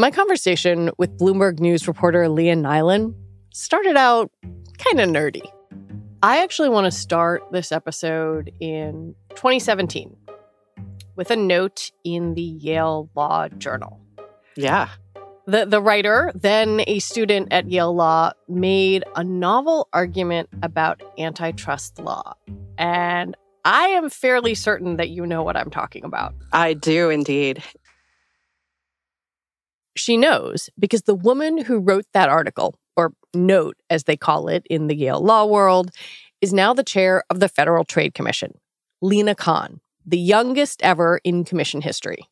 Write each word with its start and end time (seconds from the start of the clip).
My 0.00 0.10
conversation 0.10 0.90
with 0.96 1.18
Bloomberg 1.18 1.60
News 1.60 1.86
reporter 1.86 2.26
Leah 2.30 2.56
Nylen 2.56 3.14
started 3.52 3.98
out 3.98 4.30
kind 4.78 4.98
of 4.98 5.10
nerdy. 5.10 5.46
I 6.22 6.38
actually 6.38 6.70
want 6.70 6.86
to 6.86 6.90
start 6.90 7.42
this 7.52 7.70
episode 7.70 8.50
in 8.60 9.14
2017 9.34 10.16
with 11.16 11.30
a 11.30 11.36
note 11.36 11.90
in 12.02 12.32
the 12.32 12.40
Yale 12.40 13.10
Law 13.14 13.48
Journal. 13.48 14.00
Yeah. 14.56 14.88
The, 15.46 15.66
the 15.66 15.82
writer, 15.82 16.32
then 16.34 16.82
a 16.86 16.98
student 17.00 17.48
at 17.52 17.70
Yale 17.70 17.94
Law, 17.94 18.32
made 18.48 19.04
a 19.16 19.22
novel 19.22 19.86
argument 19.92 20.48
about 20.62 21.02
antitrust 21.18 21.98
law. 21.98 22.32
And 22.78 23.36
I 23.66 23.88
am 23.88 24.08
fairly 24.08 24.54
certain 24.54 24.96
that 24.96 25.10
you 25.10 25.26
know 25.26 25.42
what 25.42 25.58
I'm 25.58 25.70
talking 25.70 26.04
about. 26.04 26.34
I 26.52 26.72
do 26.72 27.10
indeed. 27.10 27.62
She 30.00 30.16
knows 30.16 30.70
because 30.78 31.02
the 31.02 31.14
woman 31.14 31.58
who 31.58 31.78
wrote 31.78 32.06
that 32.14 32.30
article, 32.30 32.74
or 32.96 33.12
note 33.34 33.76
as 33.90 34.04
they 34.04 34.16
call 34.16 34.48
it 34.48 34.66
in 34.70 34.86
the 34.86 34.96
Yale 34.96 35.20
law 35.20 35.44
world, 35.44 35.90
is 36.40 36.54
now 36.54 36.72
the 36.72 36.82
chair 36.82 37.22
of 37.28 37.38
the 37.38 37.50
Federal 37.50 37.84
Trade 37.84 38.14
Commission, 38.14 38.54
Lina 39.02 39.34
Khan, 39.34 39.78
the 40.06 40.18
youngest 40.18 40.80
ever 40.82 41.20
in 41.22 41.44
commission 41.44 41.82
history. 41.82 42.22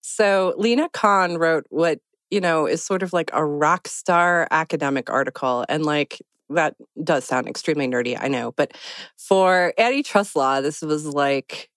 So, 0.00 0.54
Lina 0.56 0.88
Khan 0.88 1.36
wrote 1.36 1.66
what, 1.68 2.00
you 2.30 2.40
know, 2.40 2.66
is 2.66 2.82
sort 2.82 3.02
of 3.02 3.12
like 3.12 3.30
a 3.34 3.44
rock 3.44 3.86
star 3.86 4.48
academic 4.50 5.10
article. 5.10 5.66
And 5.68 5.84
like, 5.84 6.22
that 6.48 6.74
does 7.02 7.26
sound 7.26 7.48
extremely 7.48 7.86
nerdy, 7.86 8.16
I 8.18 8.28
know. 8.28 8.52
But 8.52 8.72
for 9.18 9.74
antitrust 9.76 10.36
law, 10.36 10.62
this 10.62 10.80
was 10.80 11.04
like 11.04 11.68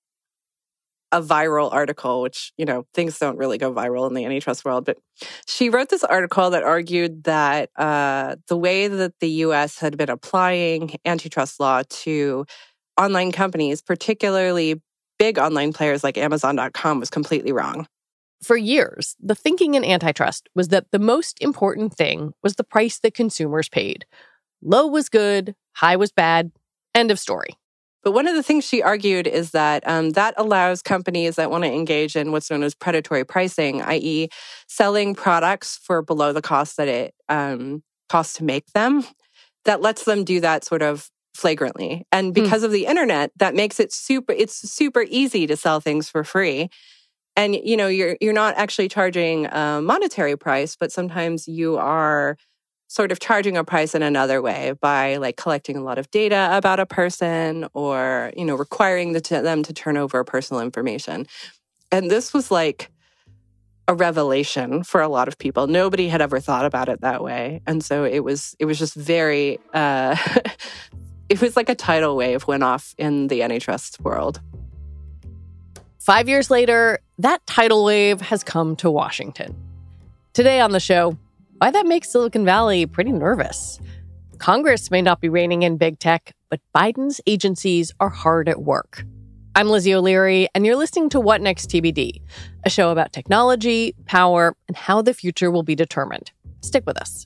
a 1.11 1.21
viral 1.21 1.71
article, 1.71 2.21
which, 2.21 2.51
you 2.57 2.65
know, 2.65 2.85
things 2.93 3.17
don't 3.17 3.37
really 3.37 3.57
go 3.57 3.73
viral 3.73 4.07
in 4.07 4.13
the 4.13 4.25
antitrust 4.25 4.65
world. 4.65 4.85
But 4.85 4.97
she 5.45 5.69
wrote 5.69 5.89
this 5.89 6.03
article 6.03 6.49
that 6.49 6.63
argued 6.63 7.23
that 7.23 7.69
uh, 7.77 8.35
the 8.47 8.57
way 8.57 8.87
that 8.87 9.13
the 9.19 9.29
US 9.29 9.79
had 9.79 9.97
been 9.97 10.09
applying 10.09 10.97
antitrust 11.05 11.59
law 11.59 11.83
to 11.89 12.45
online 12.99 13.31
companies, 13.31 13.81
particularly 13.81 14.81
big 15.17 15.39
online 15.39 15.73
players 15.73 16.03
like 16.03 16.17
Amazon.com, 16.17 16.99
was 16.99 17.09
completely 17.09 17.51
wrong. 17.51 17.87
For 18.43 18.57
years, 18.57 19.15
the 19.19 19.33
thinking 19.33 19.73
in 19.73 19.83
antitrust 19.83 20.47
was 20.53 20.67
that 20.67 20.91
the 20.91 20.99
most 20.99 21.41
important 21.41 21.93
thing 21.95 22.33
was 22.43 22.55
the 22.55 22.63
price 22.63 22.99
that 22.99 23.15
consumers 23.15 23.67
paid. 23.69 24.05
Low 24.61 24.87
was 24.87 25.09
good, 25.09 25.55
high 25.73 25.95
was 25.95 26.11
bad, 26.11 26.51
end 26.93 27.11
of 27.11 27.19
story. 27.19 27.57
But 28.07 28.13
one 28.13 28.25
of 28.25 28.35
the 28.35 28.41
things 28.41 28.63
she 28.63 28.81
argued 28.81 29.27
is 29.27 29.51
that 29.51 29.85
um, 29.85 30.11
that 30.11 30.33
allows 30.37 30.81
companies 30.81 31.35
that 31.35 31.51
want 31.51 31.65
to 31.65 31.69
engage 31.69 32.15
in 32.15 32.31
what's 32.31 32.49
known 32.49 32.63
as 32.63 32.73
predatory 32.73 33.25
pricing, 33.25 33.81
i.e., 33.81 34.29
selling 34.65 35.13
products 35.13 35.77
for 35.83 36.01
below 36.01 36.31
the 36.31 36.41
cost 36.41 36.77
that 36.77 36.87
it 36.87 37.13
um, 37.27 37.83
costs 38.07 38.35
to 38.35 38.45
make 38.45 38.65
them, 38.67 39.03
that 39.65 39.81
lets 39.81 40.05
them 40.05 40.23
do 40.23 40.39
that 40.39 40.63
sort 40.63 40.83
of 40.83 41.09
flagrantly. 41.33 42.05
And 42.13 42.27
hmm. 42.27 42.41
because 42.41 42.61
mm. 42.61 42.67
of 42.67 42.71
the 42.71 42.85
internet, 42.85 43.31
that 43.35 43.55
makes 43.55 43.77
it 43.77 43.91
super. 43.91 44.31
It's 44.31 44.55
super 44.55 45.03
easy 45.09 45.45
to 45.45 45.57
sell 45.57 45.81
things 45.81 46.07
for 46.07 46.23
free. 46.23 46.69
And 47.35 47.55
you 47.55 47.75
know 47.75 47.87
you're 47.87 48.15
you're 48.21 48.31
not 48.31 48.55
actually 48.55 48.87
charging 48.87 49.47
a 49.47 49.81
monetary 49.81 50.37
price, 50.37 50.77
but 50.79 50.93
sometimes 50.93 51.45
you 51.45 51.75
are 51.75 52.37
sort 52.87 53.11
of 53.11 53.19
charging 53.19 53.57
a 53.57 53.63
price 53.63 53.93
in 53.93 54.01
another 54.01 54.41
way 54.41 54.73
by 54.79 55.17
like 55.17 55.35
collecting 55.35 55.75
a 55.75 55.83
lot 55.83 55.97
of 55.97 56.09
data 56.09 56.49
about 56.51 56.79
a 56.79 56.85
person 56.85 57.67
or 57.73 58.31
you 58.35 58.45
know 58.45 58.55
requiring 58.55 59.13
the 59.13 59.19
them 59.19 59.61
to 59.63 59.73
turn 59.73 59.97
over 59.97 60.23
personal 60.23 60.61
information. 60.61 61.27
And 61.91 62.09
this 62.09 62.33
was 62.33 62.49
like 62.49 62.89
a 63.89 63.95
revelation 63.95 64.83
for 64.83 65.01
a 65.01 65.07
lot 65.07 65.27
of 65.27 65.37
people. 65.37 65.67
Nobody 65.67 66.09
had 66.09 66.21
ever 66.21 66.39
thought 66.39 66.65
about 66.65 66.89
it 66.89 67.01
that 67.01 67.23
way. 67.23 67.61
And 67.67 67.83
so 67.83 68.03
it 68.03 68.19
was 68.19 68.55
it 68.59 68.65
was 68.65 68.79
just 68.79 68.95
very 68.95 69.59
uh 69.73 70.15
it 71.29 71.41
was 71.41 71.55
like 71.55 71.69
a 71.69 71.75
tidal 71.75 72.15
wave 72.15 72.47
went 72.47 72.63
off 72.63 72.95
in 72.97 73.27
the 73.27 73.43
antitrust 73.43 73.99
world. 74.01 74.41
Five 75.99 76.29
years 76.29 76.49
later 76.49 76.99
that 77.19 77.45
tidal 77.45 77.83
wave 77.83 78.21
has 78.21 78.43
come 78.43 78.77
to 78.77 78.89
washington. 78.89 79.55
Today 80.33 80.61
on 80.61 80.71
the 80.71 80.79
show 80.79 81.17
why 81.57 81.71
that 81.71 81.87
makes 81.87 82.09
Silicon 82.09 82.45
Valley 82.45 82.85
pretty 82.85 83.11
nervous. 83.11 83.79
Congress 84.37 84.91
may 84.91 85.01
not 85.01 85.19
be 85.19 85.29
reining 85.29 85.63
in 85.63 85.77
big 85.77 85.97
tech, 85.97 86.33
but 86.49 86.59
Biden's 86.75 87.19
agencies 87.25 87.91
are 87.99 88.09
hard 88.09 88.47
at 88.47 88.61
work. 88.61 89.03
I'm 89.55 89.69
Lizzie 89.69 89.95
O'Leary, 89.95 90.47
and 90.53 90.67
you're 90.67 90.75
listening 90.75 91.09
to 91.09 91.19
What 91.19 91.41
Next 91.41 91.69
TBD, 91.71 92.21
a 92.63 92.69
show 92.69 92.91
about 92.91 93.11
technology, 93.11 93.95
power, 94.05 94.55
and 94.67 94.77
how 94.77 95.01
the 95.01 95.15
future 95.15 95.49
will 95.49 95.63
be 95.63 95.73
determined. 95.73 96.31
Stick 96.61 96.83
with 96.85 97.01
us. 97.01 97.25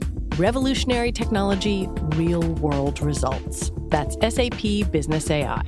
Revolutionary 0.41 1.11
technology, 1.11 1.87
real 2.17 2.41
world 2.55 2.99
results. 2.99 3.69
That's 3.89 4.17
SAP 4.25 4.89
Business 4.89 5.29
AI. 5.29 5.61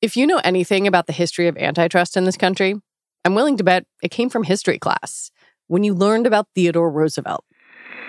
If 0.00 0.16
you 0.16 0.28
know 0.28 0.40
anything 0.44 0.86
about 0.86 1.08
the 1.08 1.12
history 1.12 1.48
of 1.48 1.56
antitrust 1.56 2.16
in 2.16 2.22
this 2.22 2.36
country, 2.36 2.76
I'm 3.24 3.34
willing 3.34 3.56
to 3.56 3.64
bet 3.64 3.84
it 4.00 4.12
came 4.12 4.30
from 4.30 4.44
history 4.44 4.78
class. 4.78 5.32
when 5.66 5.82
you 5.82 5.92
learned 5.92 6.28
about 6.28 6.46
Theodore 6.54 6.88
Roosevelt. 6.88 7.44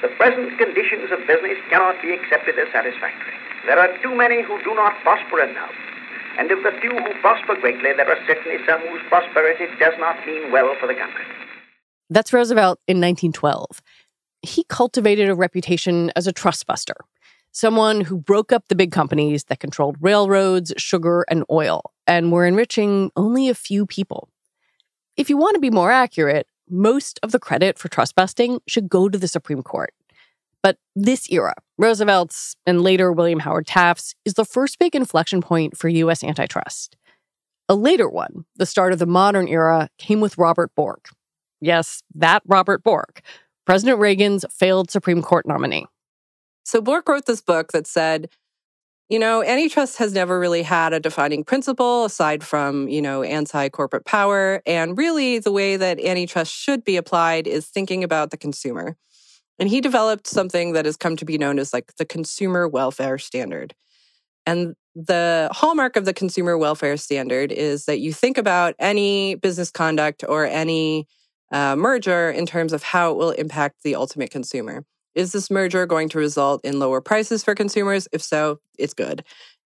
The 0.03 0.09
present 0.21 0.55
conditions 0.59 1.09
of 1.09 1.25
business 1.25 1.57
cannot 1.71 1.99
be 2.03 2.13
accepted 2.13 2.59
as 2.59 2.67
satisfactory. 2.71 3.33
There 3.65 3.79
are 3.79 3.89
too 4.03 4.13
many 4.13 4.43
who 4.43 4.61
do 4.61 4.75
not 4.75 4.93
prosper 5.01 5.41
enough. 5.41 5.73
And 6.37 6.51
of 6.51 6.61
the 6.61 6.77
few 6.79 6.91
who 6.91 7.21
prosper 7.21 7.55
greatly, 7.59 7.89
there 7.97 8.07
are 8.07 8.21
certainly 8.27 8.59
some 8.67 8.81
whose 8.81 9.01
prosperity 9.09 9.65
does 9.79 9.95
not 9.97 10.15
mean 10.27 10.51
well 10.51 10.75
for 10.79 10.85
the 10.85 10.93
country. 10.93 11.25
That's 12.09 12.33
Roosevelt 12.33 12.79
in 12.87 12.97
1912. 12.97 13.81
He 14.41 14.63
cultivated 14.65 15.29
a 15.29 15.35
reputation 15.35 16.11
as 16.15 16.27
a 16.27 16.33
trustbuster, 16.33 16.95
someone 17.51 18.01
who 18.01 18.17
broke 18.17 18.51
up 18.51 18.67
the 18.67 18.75
big 18.75 18.91
companies 18.91 19.45
that 19.45 19.59
controlled 19.59 19.97
railroads, 19.99 20.71
sugar, 20.77 21.25
and 21.29 21.43
oil, 21.49 21.93
and 22.05 22.31
were 22.31 22.45
enriching 22.45 23.11
only 23.15 23.49
a 23.49 23.55
few 23.55 23.85
people. 23.85 24.29
If 25.17 25.29
you 25.29 25.37
want 25.37 25.55
to 25.55 25.61
be 25.61 25.71
more 25.71 25.91
accurate, 25.91 26.47
most 26.69 27.19
of 27.23 27.31
the 27.31 27.39
credit 27.39 27.79
for 27.79 27.87
trust 27.87 28.15
busting 28.15 28.59
should 28.67 28.89
go 28.89 29.09
to 29.09 29.17
the 29.17 29.27
Supreme 29.27 29.63
Court. 29.63 29.93
But 30.61 30.77
this 30.95 31.29
era, 31.31 31.53
Roosevelt's 31.77 32.55
and 32.65 32.81
later 32.81 33.11
William 33.11 33.39
Howard 33.39 33.67
Taft's, 33.67 34.15
is 34.25 34.33
the 34.33 34.45
first 34.45 34.77
big 34.79 34.95
inflection 34.95 35.41
point 35.41 35.77
for 35.77 35.89
U.S. 35.89 36.23
antitrust. 36.23 36.97
A 37.69 37.75
later 37.75 38.09
one, 38.09 38.45
the 38.55 38.65
start 38.65 38.93
of 38.93 38.99
the 38.99 39.05
modern 39.05 39.47
era, 39.47 39.89
came 39.97 40.21
with 40.21 40.37
Robert 40.37 40.71
Bork. 40.75 41.09
Yes, 41.65 42.03
that 42.13 42.43
Robert 42.45 42.83
Bork, 42.83 43.21
President 43.65 43.97
Reagan's 43.99 44.45
failed 44.51 44.91
Supreme 44.91 45.23
Court 45.23 45.47
nominee. 45.47 45.87
So 46.63 46.79
Bork 46.79 47.09
wrote 47.09 47.25
this 47.25 47.41
book 47.41 47.71
that 47.71 47.87
said, 47.87 48.29
you 49.09 49.17
know, 49.17 49.43
antitrust 49.43 49.97
has 49.97 50.13
never 50.13 50.39
really 50.39 50.61
had 50.61 50.93
a 50.93 50.99
defining 50.99 51.43
principle 51.43 52.05
aside 52.05 52.43
from, 52.43 52.87
you 52.87 53.01
know, 53.01 53.23
anti 53.23 53.69
corporate 53.69 54.05
power. 54.05 54.61
And 54.67 54.95
really, 54.95 55.39
the 55.39 55.51
way 55.51 55.75
that 55.75 55.99
antitrust 55.99 56.53
should 56.53 56.83
be 56.83 56.97
applied 56.97 57.47
is 57.47 57.65
thinking 57.65 58.03
about 58.03 58.29
the 58.29 58.37
consumer. 58.37 58.95
And 59.57 59.67
he 59.67 59.81
developed 59.81 60.27
something 60.27 60.73
that 60.73 60.85
has 60.85 60.97
come 60.97 61.15
to 61.15 61.25
be 61.25 61.39
known 61.39 61.57
as 61.57 61.73
like 61.73 61.95
the 61.95 62.05
consumer 62.05 62.67
welfare 62.67 63.17
standard. 63.17 63.73
And 64.45 64.75
the 64.93 65.49
hallmark 65.51 65.95
of 65.95 66.05
the 66.05 66.13
consumer 66.13 66.59
welfare 66.59 66.97
standard 66.97 67.51
is 67.51 67.85
that 67.85 68.01
you 68.01 68.13
think 68.13 68.37
about 68.37 68.75
any 68.77 69.33
business 69.33 69.71
conduct 69.71 70.23
or 70.29 70.45
any 70.45 71.07
uh, 71.51 71.75
merger 71.75 72.29
in 72.29 72.45
terms 72.45 72.73
of 72.73 72.83
how 72.83 73.11
it 73.11 73.17
will 73.17 73.31
impact 73.31 73.83
the 73.83 73.95
ultimate 73.95 74.31
consumer. 74.31 74.85
Is 75.13 75.31
this 75.31 75.49
merger 75.49 75.85
going 75.85 76.09
to 76.09 76.17
result 76.17 76.63
in 76.65 76.79
lower 76.79 77.01
prices 77.01 77.43
for 77.43 77.55
consumers? 77.55 78.07
If 78.11 78.21
so, 78.21 78.59
it's 78.77 78.93
good. 78.93 79.23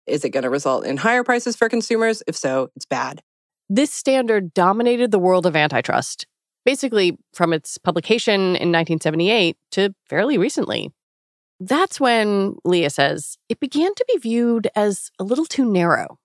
Is 0.07 0.25
it 0.25 0.31
going 0.31 0.43
to 0.43 0.51
result 0.51 0.85
in 0.85 0.97
higher 0.97 1.23
prices 1.23 1.57
for 1.57 1.69
consumers? 1.69 2.23
If 2.27 2.37
so, 2.37 2.71
it's 2.77 2.87
bad. 2.87 3.23
This 3.69 3.93
standard 3.93 4.55
dominated 4.55 5.11
the 5.11 5.19
world 5.19 5.47
of 5.47 5.57
antitrust 5.57 6.27
basically 6.67 7.17
from 7.33 7.55
its 7.55 7.79
publication 7.79 8.41
in 8.41 8.73
1978 8.73 9.57
to 9.71 9.95
fairly 10.11 10.37
recently. 10.37 10.93
That's 11.61 11.99
when, 11.99 12.57
Leah 12.65 12.91
says, 12.91 13.39
it 13.49 13.61
began 13.61 13.95
to 13.95 14.05
be 14.09 14.19
viewed 14.19 14.69
as 14.75 15.11
a 15.19 15.25
little 15.25 15.47
too 15.47 15.65
narrow. 15.65 16.19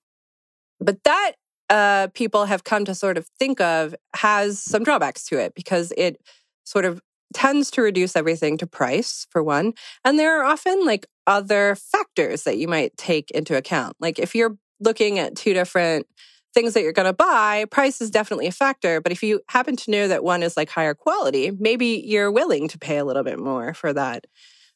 But 0.82 1.04
that 1.06 1.34
uh, 1.72 2.10
people 2.14 2.46
have 2.46 2.66
come 2.66 2.84
to 2.84 2.94
sort 2.94 3.18
of 3.18 3.26
think 3.40 3.62
of 3.62 3.96
has 4.14 4.62
some 4.62 4.84
drawbacks 4.84 5.24
to 5.24 5.40
it 5.40 5.56
because 5.56 5.94
it 5.98 6.22
sort 6.66 6.84
of 6.84 7.02
tends 7.34 7.72
to 7.72 7.82
reduce 7.82 8.16
everything 8.16 8.58
to 8.58 8.68
price, 8.68 9.26
for 9.30 9.42
one. 9.42 9.74
And 10.04 10.20
there 10.20 10.38
are 10.40 10.44
often 10.44 10.86
like 10.86 11.08
other 11.26 11.76
factors 11.76 12.44
that 12.44 12.58
you 12.58 12.68
might 12.68 12.98
take 12.98 13.32
into 13.32 13.56
account. 13.56 13.96
Like 14.02 14.20
if 14.20 14.36
you're 14.36 14.58
looking 14.82 15.18
at 15.18 15.38
two 15.38 15.54
different 15.54 16.08
things 16.54 16.74
that 16.74 16.82
you're 16.82 16.92
going 16.92 17.06
to 17.06 17.14
buy, 17.14 17.64
price 17.72 18.02
is 18.02 18.12
definitely 18.12 18.48
a 18.48 18.52
factor. 18.52 19.00
But 19.00 19.14
if 19.14 19.24
you 19.24 19.40
happen 19.48 19.78
to 19.78 19.92
know 19.92 20.10
that 20.10 20.26
one 20.26 20.44
is 20.44 20.58
like 20.58 20.70
higher 20.70 20.94
quality, 20.94 21.52
maybe 21.58 22.04
you're 22.06 22.32
willing 22.32 22.68
to 22.68 22.78
pay 22.78 22.98
a 22.98 23.06
little 23.06 23.24
bit 23.24 23.40
more 23.40 23.74
for 23.74 23.94
that 23.94 24.26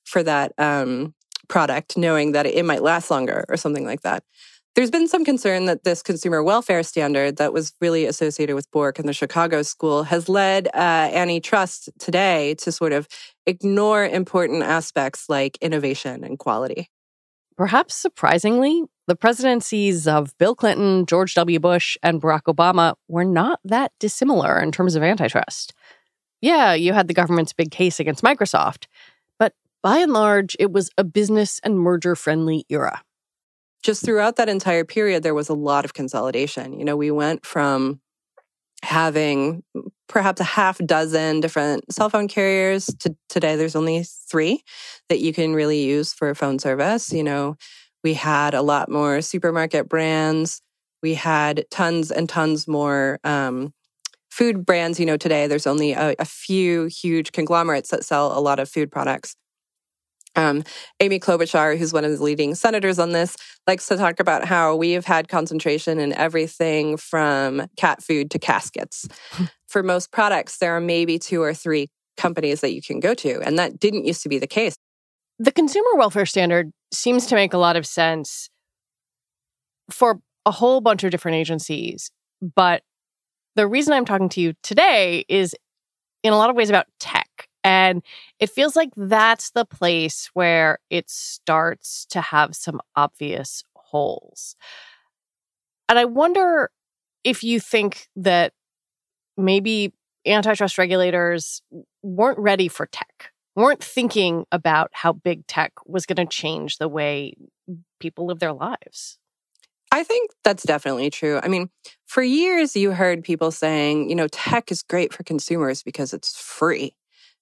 for 0.06 0.24
that 0.24 0.54
um, 0.58 1.14
product, 1.50 1.98
knowing 1.98 2.32
that 2.34 2.46
it 2.46 2.64
might 2.64 2.84
last 2.84 3.12
longer 3.12 3.44
or 3.50 3.58
something 3.58 3.84
like 3.84 4.02
that. 4.02 4.24
There's 4.76 4.92
been 4.92 5.08
some 5.08 5.24
concern 5.24 5.66
that 5.66 5.86
this 5.86 6.04
consumer 6.04 6.44
welfare 6.44 6.84
standard 6.84 7.38
that 7.38 7.54
was 7.54 7.72
really 7.80 8.06
associated 8.06 8.56
with 8.56 8.70
Bork 8.72 9.00
and 9.00 9.08
the 9.08 9.14
Chicago 9.14 9.62
School 9.62 10.04
has 10.04 10.28
led 10.28 10.68
uh, 10.74 10.78
antitrust 11.14 11.90
today 11.98 12.56
to 12.56 12.74
sort 12.74 12.92
of 12.92 13.08
ignore 13.46 14.06
important 14.06 14.64
aspects 14.64 15.30
like 15.30 15.58
innovation 15.62 16.26
and 16.26 16.38
quality. 16.38 16.90
Perhaps 17.56 17.96
surprisingly, 17.96 18.84
the 19.08 19.16
presidencies 19.16 20.10
of 20.10 20.38
Bill 20.40 20.56
Clinton, 20.56 21.06
George 21.06 21.36
W. 21.36 21.58
Bush, 21.58 21.96
and 22.04 22.22
Barack 22.22 22.54
Obama 22.54 22.96
were 23.08 23.24
not 23.24 23.62
that 23.64 23.94
dissimilar 23.98 24.60
in 24.60 24.74
terms 24.74 24.96
of 24.96 25.04
antitrust. 25.04 25.74
Yeah, 26.42 26.74
you 26.74 26.92
had 26.92 27.08
the 27.08 27.14
government's 27.14 27.54
big 27.54 27.72
case 27.72 28.02
against 28.02 28.26
Microsoft, 28.26 28.88
but 29.40 29.54
by 29.82 30.00
and 30.00 30.12
large, 30.12 30.58
it 30.60 30.74
was 30.74 30.90
a 30.98 31.06
business 31.06 31.62
and 31.64 31.80
merger 31.80 32.14
friendly 32.14 32.66
era. 32.68 33.05
Just 33.86 34.04
throughout 34.04 34.36
that 34.38 34.50
entire 34.50 34.84
period, 34.84 35.22
there 35.22 35.36
was 35.36 35.48
a 35.48 35.54
lot 35.54 35.86
of 35.86 35.94
consolidation. 35.94 36.78
You 36.80 36.86
know, 36.86 36.98
we 36.98 37.12
went 37.12 37.46
from 37.46 38.02
having 38.82 39.64
perhaps 40.10 40.42
a 40.42 40.44
half 40.44 40.78
dozen 40.80 41.40
different 41.40 41.92
cell 41.92 42.10
phone 42.10 42.28
carriers 42.28 42.86
to 43.00 43.16
today 43.30 43.56
there's 43.56 43.76
only 43.76 44.04
three 44.30 44.62
that 45.10 45.20
you 45.20 45.34
can 45.34 45.56
really 45.56 45.82
use 45.82 46.14
for 46.14 46.36
phone 46.36 46.60
service 46.60 47.12
you 47.12 47.24
know 47.24 47.58
we 48.06 48.14
had 48.14 48.54
a 48.54 48.62
lot 48.62 48.88
more 48.88 49.20
supermarket 49.20 49.90
brands. 49.90 50.62
We 51.02 51.16
had 51.16 51.66
tons 51.72 52.12
and 52.12 52.30
tons 52.30 52.68
more 52.68 53.20
um, 53.24 53.74
food 54.30 54.64
brands. 54.64 55.00
You 55.00 55.08
know, 55.08 55.18
today 55.18 55.48
there's 55.48 55.66
only 55.66 55.94
a, 55.94 56.14
a, 56.20 56.24
few 56.24 56.86
huge 56.86 57.32
conglomerates 57.32 57.90
that 57.90 58.06
sell 58.06 58.38
a 58.38 58.40
lot 58.40 58.60
of 58.60 58.70
food 58.70 58.92
products. 58.92 59.36
Um, 60.36 60.64
Amy 61.00 61.20
Klobuchar, 61.20 61.78
who's 61.78 61.94
one 61.94 62.06
of 62.06 62.12
the 62.12 62.24
leading 62.24 62.56
senators 62.56 63.00
on 63.00 63.12
this, 63.12 63.36
likes 63.68 63.88
to 63.88 63.98
talk 63.98 64.20
about 64.20 64.46
how 64.46 64.76
we 64.76 64.92
have 64.92 65.06
had 65.06 65.28
concentration 65.28 66.00
in 66.00 66.14
everything 66.14 66.98
from 66.98 67.68
cat 67.78 68.04
food 68.04 68.32
to 68.32 68.40
caskets. 68.40 69.08
For 69.68 69.82
most 69.84 70.12
products, 70.12 70.58
there 70.58 70.76
are 70.76 70.82
maybe 70.82 71.18
two 71.20 71.42
or 71.42 71.54
three 71.54 71.90
companies 72.18 72.62
that 72.62 72.74
you 72.74 72.82
can 72.82 73.00
go 73.00 73.14
to, 73.14 73.42
and 73.42 73.58
that 73.60 73.80
didn't 73.80 74.06
used 74.06 74.24
to 74.24 74.30
be 74.30 74.40
the 74.40 74.48
case. 74.48 74.76
The 75.40 75.52
consumer 75.52 75.96
welfare 75.96 76.26
standard 76.26 76.72
seems 76.94 77.26
to 77.28 77.36
make 77.36 77.54
a 77.54 77.58
lot 77.58 77.76
of 77.76 77.86
sense 77.86 78.50
for 79.90 80.20
a 80.46 80.52
whole 80.52 80.82
bunch 80.82 81.04
of 81.04 81.12
different 81.12 81.36
agencies. 81.36 82.12
But 82.42 82.84
the 83.56 83.68
reason 83.68 83.94
I'm 83.94 84.06
talking 84.06 84.30
to 84.30 84.42
you 84.42 84.54
today 84.64 85.26
is 85.28 85.56
in 86.24 86.34
a 86.34 86.38
lot 86.38 86.50
of 86.50 86.56
ways 86.56 86.70
about 86.70 86.88
tech. 87.00 87.25
And 87.66 88.04
it 88.40 88.52
feels 88.52 88.76
like 88.76 88.92
that's 88.96 89.50
the 89.50 89.66
place 89.66 90.30
where 90.34 90.78
it 90.92 91.10
starts 91.10 92.06
to 92.12 92.22
have 92.22 92.56
some 92.56 92.80
obvious 92.96 93.64
holes. 93.76 94.56
And 95.90 95.98
I 95.98 96.06
wonder 96.06 96.70
if 97.24 97.44
you 97.44 97.60
think 97.60 98.08
that 98.16 98.54
maybe 99.36 99.94
antitrust 100.28 100.78
regulators 100.78 101.62
weren't 102.04 102.40
ready 102.40 102.68
for 102.68 102.86
tech 102.86 103.32
weren't 103.56 103.84
thinking 103.84 104.46
about 104.52 104.90
how 104.94 105.14
big 105.14 105.48
tech 105.48 105.72
was 105.86 106.06
going 106.06 106.18
to 106.18 106.26
change 106.26 106.78
the 106.78 106.90
way 106.90 107.36
people 108.00 108.28
live 108.28 108.40
their 108.40 108.54
lives. 108.54 109.18
I 109.92 110.04
think 110.04 110.32
that's 110.44 110.64
definitely 110.64 111.10
true. 111.10 111.40
I 111.42 111.48
mean, 111.48 111.70
for 112.06 112.22
years 112.22 112.76
you 112.76 112.92
heard 112.92 113.24
people 113.24 113.52
saying, 113.52 114.10
you 114.10 114.16
know, 114.16 114.28
tech 114.28 114.72
is 114.72 114.84
great 114.84 115.14
for 115.14 115.24
consumers 115.24 115.84
because 115.84 116.14
it's 116.14 116.36
free. 116.36 116.94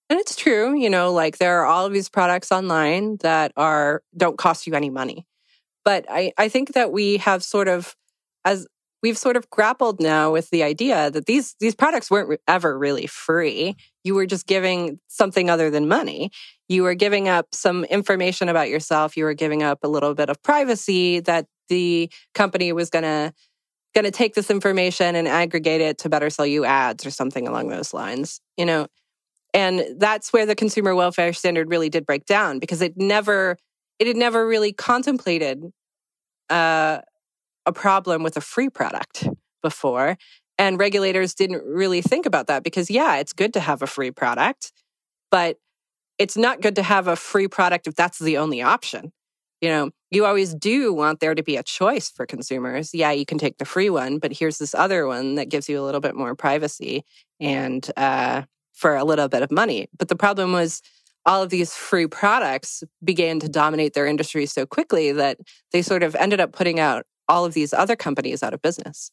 And 0.10 0.20
it's 0.20 0.36
true, 0.36 0.76
you 0.76 0.90
know, 0.90 1.12
like 1.12 1.38
there 1.38 1.60
are 1.60 1.66
all 1.66 1.86
of 1.86 1.94
these 1.94 2.10
products 2.10 2.52
online 2.52 3.18
that 3.18 3.52
are 3.56 4.02
don't 4.16 4.38
cost 4.38 4.68
you 4.68 4.74
any 4.74 4.90
money. 4.90 5.26
But 5.86 6.06
I, 6.10 6.34
I 6.38 6.50
think 6.50 6.74
that 6.74 6.92
we 6.92 7.18
have 7.18 7.44
sort 7.44 7.68
of 7.68 7.96
as 8.46 8.68
we've 9.02 9.18
sort 9.18 9.36
of 9.36 9.50
grappled 9.50 10.00
now 10.00 10.32
with 10.32 10.50
the 10.50 10.64
idea 10.64 11.12
that 11.12 11.26
these 11.26 11.56
these 11.60 11.76
products 11.76 12.10
weren't 12.10 12.40
ever 12.48 12.78
really 12.78 13.08
free. 13.08 13.76
You 14.04 14.16
were 14.16 14.26
just 14.26 14.48
giving 14.48 15.00
something 15.08 15.50
other 15.50 15.70
than 15.70 15.88
money. 15.88 16.32
You 16.70 16.84
were 16.84 16.96
giving 16.96 17.28
up 17.28 17.48
some 17.52 17.84
information 17.86 18.50
about 18.50 18.70
yourself. 18.70 19.18
You 19.18 19.26
were 19.26 19.34
giving 19.34 19.64
up 19.64 19.80
a 19.84 19.88
little 19.88 20.14
bit 20.14 20.30
of 20.30 20.42
privacy 20.42 21.20
that 21.22 21.46
the 21.70 22.12
company 22.34 22.72
was 22.72 22.90
to 22.92 23.34
going 23.94 24.06
to 24.06 24.12
take 24.12 24.34
this 24.34 24.50
information 24.50 25.16
and 25.16 25.28
aggregate 25.28 25.82
it 25.82 26.00
to 26.00 26.10
better 26.10 26.30
sell 26.30 26.48
you 26.48 26.66
ads 26.66 27.06
or 27.06 27.12
something 27.12 27.48
along 27.48 27.70
those 27.70 27.94
lines. 27.94 28.42
You 28.58 28.66
know, 28.66 28.88
and 29.54 29.84
that's 29.98 30.34
where 30.34 30.46
the 30.46 30.56
consumer 30.56 30.96
welfare 30.96 31.34
standard 31.34 31.70
really 31.70 31.90
did 31.90 32.06
break 32.06 32.26
down 32.26 32.60
because 32.60 32.82
it 32.82 32.98
never 32.98 33.58
it 34.00 34.08
had 34.08 34.18
never 34.18 34.48
really 34.48 34.74
contemplated 34.74 35.72
uh, 36.50 37.00
a 37.66 37.72
problem 37.72 38.24
with 38.24 38.36
a 38.38 38.42
free 38.42 38.70
product 38.70 39.28
before. 39.62 40.18
And 40.58 40.78
regulators 40.80 41.34
didn't 41.34 41.64
really 41.66 42.02
think 42.02 42.26
about 42.26 42.48
that 42.48 42.64
because, 42.64 42.90
yeah, 42.90 43.18
it's 43.18 43.34
good 43.34 43.54
to 43.54 43.60
have 43.60 43.82
a 43.82 43.88
free 43.88 44.12
product, 44.12 44.72
but 45.32 45.58
it's 46.20 46.38
not 46.38 46.62
good 46.62 46.76
to 46.76 46.84
have 46.84 47.08
a 47.08 47.16
free 47.16 47.48
product 47.48 47.88
if 47.88 47.96
that's 47.96 48.20
the 48.20 48.38
only 48.38 48.62
option. 48.62 49.12
You 49.62 49.70
know, 49.70 49.92
you 50.12 50.26
always 50.26 50.54
do 50.54 50.94
want 50.94 51.22
there 51.22 51.34
to 51.34 51.42
be 51.42 51.56
a 51.56 51.64
choice 51.64 52.10
for 52.10 52.26
consumers. 52.26 52.94
Yeah, 52.94 53.12
you 53.12 53.26
can 53.26 53.38
take 53.38 53.58
the 53.58 53.66
free 53.66 53.90
one, 53.90 54.20
but 54.20 54.34
here's 54.34 54.58
this 54.58 54.76
other 54.76 55.08
one 55.08 55.36
that 55.36 55.50
gives 55.50 55.70
you 55.70 55.80
a 55.80 55.86
little 55.86 56.02
bit 56.02 56.16
more 56.16 56.36
privacy 56.36 57.04
and 57.40 57.90
uh, 57.96 58.44
for 58.74 58.96
a 58.96 59.04
little 59.04 59.28
bit 59.28 59.44
of 59.44 59.52
money. 59.52 59.88
But 59.98 60.08
the 60.08 60.16
problem 60.16 60.52
was 60.52 60.82
all 61.26 61.42
of 61.42 61.50
these 61.50 61.74
free 61.74 62.08
products 62.08 62.84
began 63.04 63.40
to 63.40 63.48
dominate 63.48 63.94
their 63.94 64.08
industry 64.08 64.46
so 64.46 64.66
quickly 64.66 65.12
that 65.14 65.38
they 65.72 65.82
sort 65.82 66.04
of 66.04 66.16
ended 66.16 66.40
up 66.40 66.52
putting 66.52 66.80
out 66.80 67.06
all 67.30 67.46
of 67.46 67.54
these 67.54 67.74
other 67.74 67.96
companies 67.96 68.44
out 68.44 68.54
of 68.54 68.62
business. 68.62 69.10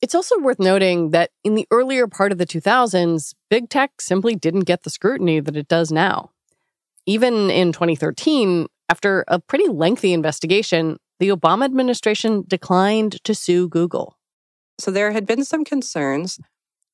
It's 0.00 0.14
also 0.14 0.38
worth 0.38 0.58
noting 0.58 1.10
that 1.10 1.30
in 1.44 1.54
the 1.54 1.66
earlier 1.70 2.06
part 2.06 2.32
of 2.32 2.38
the 2.38 2.46
2000s, 2.46 3.34
big 3.50 3.68
tech 3.68 4.00
simply 4.00 4.34
didn't 4.34 4.60
get 4.60 4.82
the 4.82 4.90
scrutiny 4.90 5.40
that 5.40 5.56
it 5.56 5.68
does 5.68 5.92
now. 5.92 6.30
Even 7.04 7.50
in 7.50 7.72
2013, 7.72 8.66
after 8.88 9.24
a 9.28 9.38
pretty 9.38 9.68
lengthy 9.68 10.14
investigation, 10.14 10.96
the 11.18 11.28
Obama 11.28 11.66
administration 11.66 12.44
declined 12.48 13.22
to 13.24 13.34
sue 13.34 13.68
Google. 13.68 14.16
So 14.78 14.90
there 14.90 15.12
had 15.12 15.26
been 15.26 15.44
some 15.44 15.64
concerns 15.64 16.40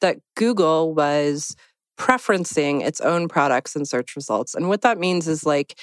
that 0.01 0.19
Google 0.35 0.93
was 0.93 1.55
preferencing 1.99 2.83
its 2.83 3.01
own 3.01 3.29
products 3.29 3.75
and 3.75 3.89
search 3.89 4.17
results. 4.17 4.55
And 4.55 4.69
what 4.69 4.83
that 4.83 4.99
means 4.99 5.29
is 5.29 5.47
like 5.47 5.79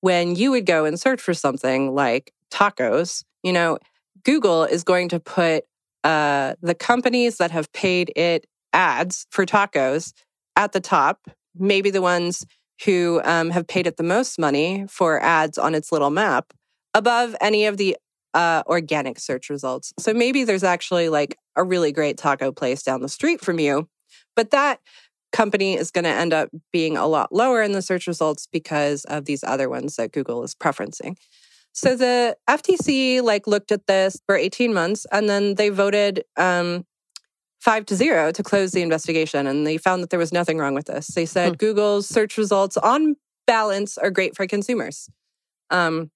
when 0.00 0.36
you 0.36 0.50
would 0.50 0.66
go 0.66 0.84
and 0.84 0.98
search 0.98 1.20
for 1.20 1.34
something 1.34 1.94
like 1.94 2.32
tacos, 2.50 3.24
you 3.42 3.52
know, 3.52 3.78
Google 4.24 4.64
is 4.64 4.84
going 4.84 5.08
to 5.10 5.20
put 5.20 5.64
uh, 6.02 6.54
the 6.60 6.74
companies 6.74 7.38
that 7.38 7.50
have 7.50 7.72
paid 7.72 8.12
it 8.16 8.46
ads 8.72 9.26
for 9.30 9.46
tacos 9.46 10.12
at 10.56 10.72
the 10.72 10.80
top, 10.80 11.28
maybe 11.56 11.90
the 11.90 12.02
ones 12.02 12.44
who 12.84 13.20
um, 13.24 13.50
have 13.50 13.66
paid 13.66 13.86
it 13.86 13.96
the 13.96 14.02
most 14.02 14.38
money 14.38 14.84
for 14.88 15.22
ads 15.22 15.58
on 15.58 15.74
its 15.74 15.92
little 15.92 16.10
map 16.10 16.52
above 16.92 17.34
any 17.40 17.66
of 17.66 17.76
the 17.76 17.96
uh, 18.34 18.62
organic 18.66 19.18
search 19.18 19.48
results. 19.48 19.92
So 19.98 20.12
maybe 20.12 20.44
there's 20.44 20.64
actually 20.64 21.08
like 21.08 21.38
a 21.56 21.62
really 21.62 21.92
great 21.92 22.18
taco 22.18 22.50
place 22.52 22.82
down 22.82 23.00
the 23.00 23.08
street 23.08 23.40
from 23.40 23.58
you, 23.60 23.88
but 24.34 24.50
that 24.50 24.80
company 25.34 25.74
is 25.74 25.90
going 25.90 26.04
to 26.04 26.10
end 26.10 26.32
up 26.32 26.48
being 26.72 26.96
a 26.96 27.06
lot 27.06 27.32
lower 27.32 27.60
in 27.60 27.72
the 27.72 27.82
search 27.82 28.06
results 28.06 28.46
because 28.50 29.04
of 29.04 29.24
these 29.24 29.42
other 29.44 29.68
ones 29.68 29.96
that 29.96 30.12
Google 30.12 30.44
is 30.44 30.54
preferencing. 30.54 31.16
So 31.72 31.96
the 31.96 32.36
FTC 32.48 33.20
like 33.20 33.48
looked 33.48 33.72
at 33.72 33.88
this 33.88 34.16
for 34.26 34.36
18 34.36 34.72
months 34.72 35.06
and 35.10 35.28
then 35.28 35.56
they 35.56 35.70
voted 35.70 36.22
um, 36.36 36.86
five 37.60 37.84
to 37.86 37.96
zero 37.96 38.30
to 38.30 38.42
close 38.44 38.70
the 38.70 38.80
investigation. 38.80 39.48
And 39.48 39.66
they 39.66 39.76
found 39.76 40.02
that 40.02 40.10
there 40.10 40.20
was 40.20 40.32
nothing 40.32 40.58
wrong 40.58 40.74
with 40.74 40.86
this. 40.86 41.08
They 41.08 41.26
said 41.26 41.54
hmm. 41.54 41.56
Google's 41.56 42.08
search 42.08 42.38
results 42.38 42.76
on 42.76 43.16
balance 43.46 43.98
are 43.98 44.10
great 44.10 44.36
for 44.36 44.46
consumers. 44.46 45.08
Um, 45.70 46.12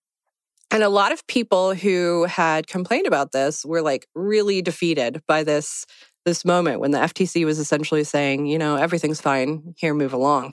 and 0.70 0.82
a 0.82 0.88
lot 0.88 1.12
of 1.12 1.26
people 1.26 1.74
who 1.74 2.24
had 2.24 2.66
complained 2.66 3.06
about 3.06 3.32
this 3.32 3.64
were 3.64 3.82
like 3.82 4.06
really 4.14 4.62
defeated 4.62 5.22
by 5.26 5.42
this 5.42 5.86
this 6.24 6.44
moment 6.44 6.80
when 6.80 6.90
the 6.90 6.98
FTC 6.98 7.44
was 7.44 7.58
essentially 7.58 8.04
saying, 8.04 8.46
you 8.46 8.58
know, 8.58 8.76
everything's 8.76 9.20
fine, 9.20 9.74
here 9.76 9.94
move 9.94 10.12
along. 10.12 10.52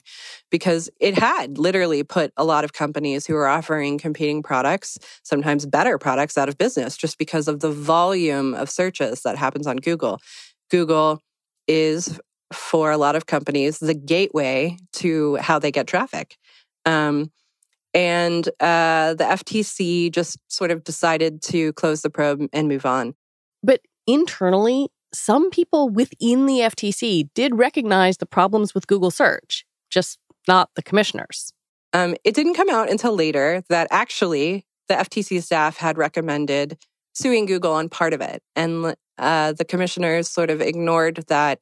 Because 0.50 0.90
it 1.00 1.18
had 1.18 1.58
literally 1.58 2.04
put 2.04 2.32
a 2.38 2.44
lot 2.44 2.64
of 2.64 2.74
companies 2.74 3.26
who 3.26 3.34
were 3.34 3.48
offering 3.48 3.98
competing 3.98 4.42
products, 4.42 4.98
sometimes 5.24 5.66
better 5.66 5.98
products 5.98 6.38
out 6.38 6.50
of 6.50 6.58
business 6.58 6.96
just 6.96 7.18
because 7.18 7.48
of 7.48 7.60
the 7.60 7.72
volume 7.72 8.54
of 8.54 8.70
searches 8.70 9.22
that 9.24 9.38
happens 9.38 9.68
on 9.68 9.78
Google. 9.78 10.20
Google 10.70 11.22
is 11.68 12.20
for 12.54 12.92
a 12.92 12.98
lot 12.98 13.16
of 13.16 13.26
companies 13.26 13.80
the 13.80 13.94
gateway 13.94 14.78
to 14.94 15.36
how 15.38 15.60
they 15.60 15.72
get 15.72 15.88
traffic. 15.88 16.38
Um, 16.86 17.32
and 17.94 18.48
uh, 18.60 19.14
the 19.14 19.24
FTC 19.24 20.12
just 20.12 20.38
sort 20.48 20.70
of 20.70 20.84
decided 20.84 21.42
to 21.44 21.74
close 21.74 22.02
the 22.02 22.10
probe 22.10 22.46
and 22.52 22.68
move 22.68 22.86
on. 22.86 23.16
But 23.64 23.82
internally, 24.06 24.90
some 25.16 25.50
people 25.50 25.90
within 25.90 26.46
the 26.46 26.60
FTC 26.60 27.30
did 27.34 27.56
recognize 27.56 28.18
the 28.18 28.26
problems 28.26 28.74
with 28.74 28.88
Google 28.88 29.12
search, 29.12 29.66
just 29.90 30.20
not 30.48 30.70
the 30.76 30.84
commissioners. 30.84 31.52
Um, 31.94 32.16
it 32.24 32.36
didn't 32.36 32.56
come 32.56 32.70
out 32.70 32.90
until 32.90 33.16
later 33.16 33.64
that 33.70 33.88
actually 33.92 34.66
the 34.90 34.96
FTC 34.96 35.42
staff 35.42 35.78
had 35.78 35.98
recommended 35.98 36.78
suing 37.14 37.46
Google 37.46 37.72
on 37.72 37.90
part 37.90 38.14
of 38.14 38.22
it. 38.22 38.44
And 38.56 38.96
uh, 39.18 39.54
the 39.54 39.66
commissioners 39.66 40.30
sort 40.30 40.50
of 40.50 40.62
ignored 40.62 41.24
that 41.28 41.62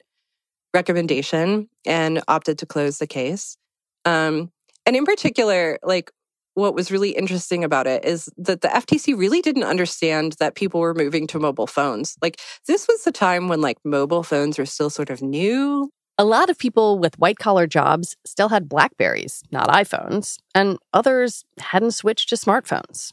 recommendation 0.74 1.68
and 1.86 2.20
opted 2.26 2.58
to 2.58 2.66
close 2.66 2.98
the 2.98 3.06
case. 3.06 3.56
Um, 4.04 4.50
and 4.84 4.96
in 4.96 5.04
particular, 5.04 5.78
like 5.82 6.10
what 6.54 6.74
was 6.74 6.90
really 6.90 7.10
interesting 7.10 7.64
about 7.64 7.86
it 7.86 8.04
is 8.04 8.30
that 8.36 8.60
the 8.60 8.68
FTC 8.68 9.16
really 9.16 9.42
didn't 9.42 9.64
understand 9.64 10.36
that 10.38 10.54
people 10.54 10.80
were 10.80 10.94
moving 10.94 11.26
to 11.28 11.38
mobile 11.38 11.66
phones. 11.66 12.16
Like, 12.22 12.40
this 12.66 12.86
was 12.88 13.04
the 13.04 13.12
time 13.12 13.48
when 13.48 13.60
like 13.60 13.78
mobile 13.84 14.22
phones 14.22 14.58
were 14.58 14.66
still 14.66 14.90
sort 14.90 15.10
of 15.10 15.20
new. 15.20 15.90
A 16.16 16.24
lot 16.24 16.48
of 16.48 16.58
people 16.58 16.98
with 17.00 17.18
white 17.18 17.38
collar 17.38 17.66
jobs 17.66 18.16
still 18.24 18.48
had 18.48 18.68
Blackberries, 18.68 19.42
not 19.50 19.68
iPhones, 19.68 20.36
and 20.54 20.78
others 20.92 21.44
hadn't 21.58 21.90
switched 21.90 22.28
to 22.28 22.36
smartphones. 22.36 23.10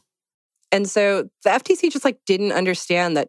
And 0.70 0.88
so 0.88 1.28
the 1.44 1.50
FTC 1.50 1.90
just 1.92 2.04
like 2.04 2.18
didn't 2.26 2.52
understand 2.52 3.16
that 3.16 3.28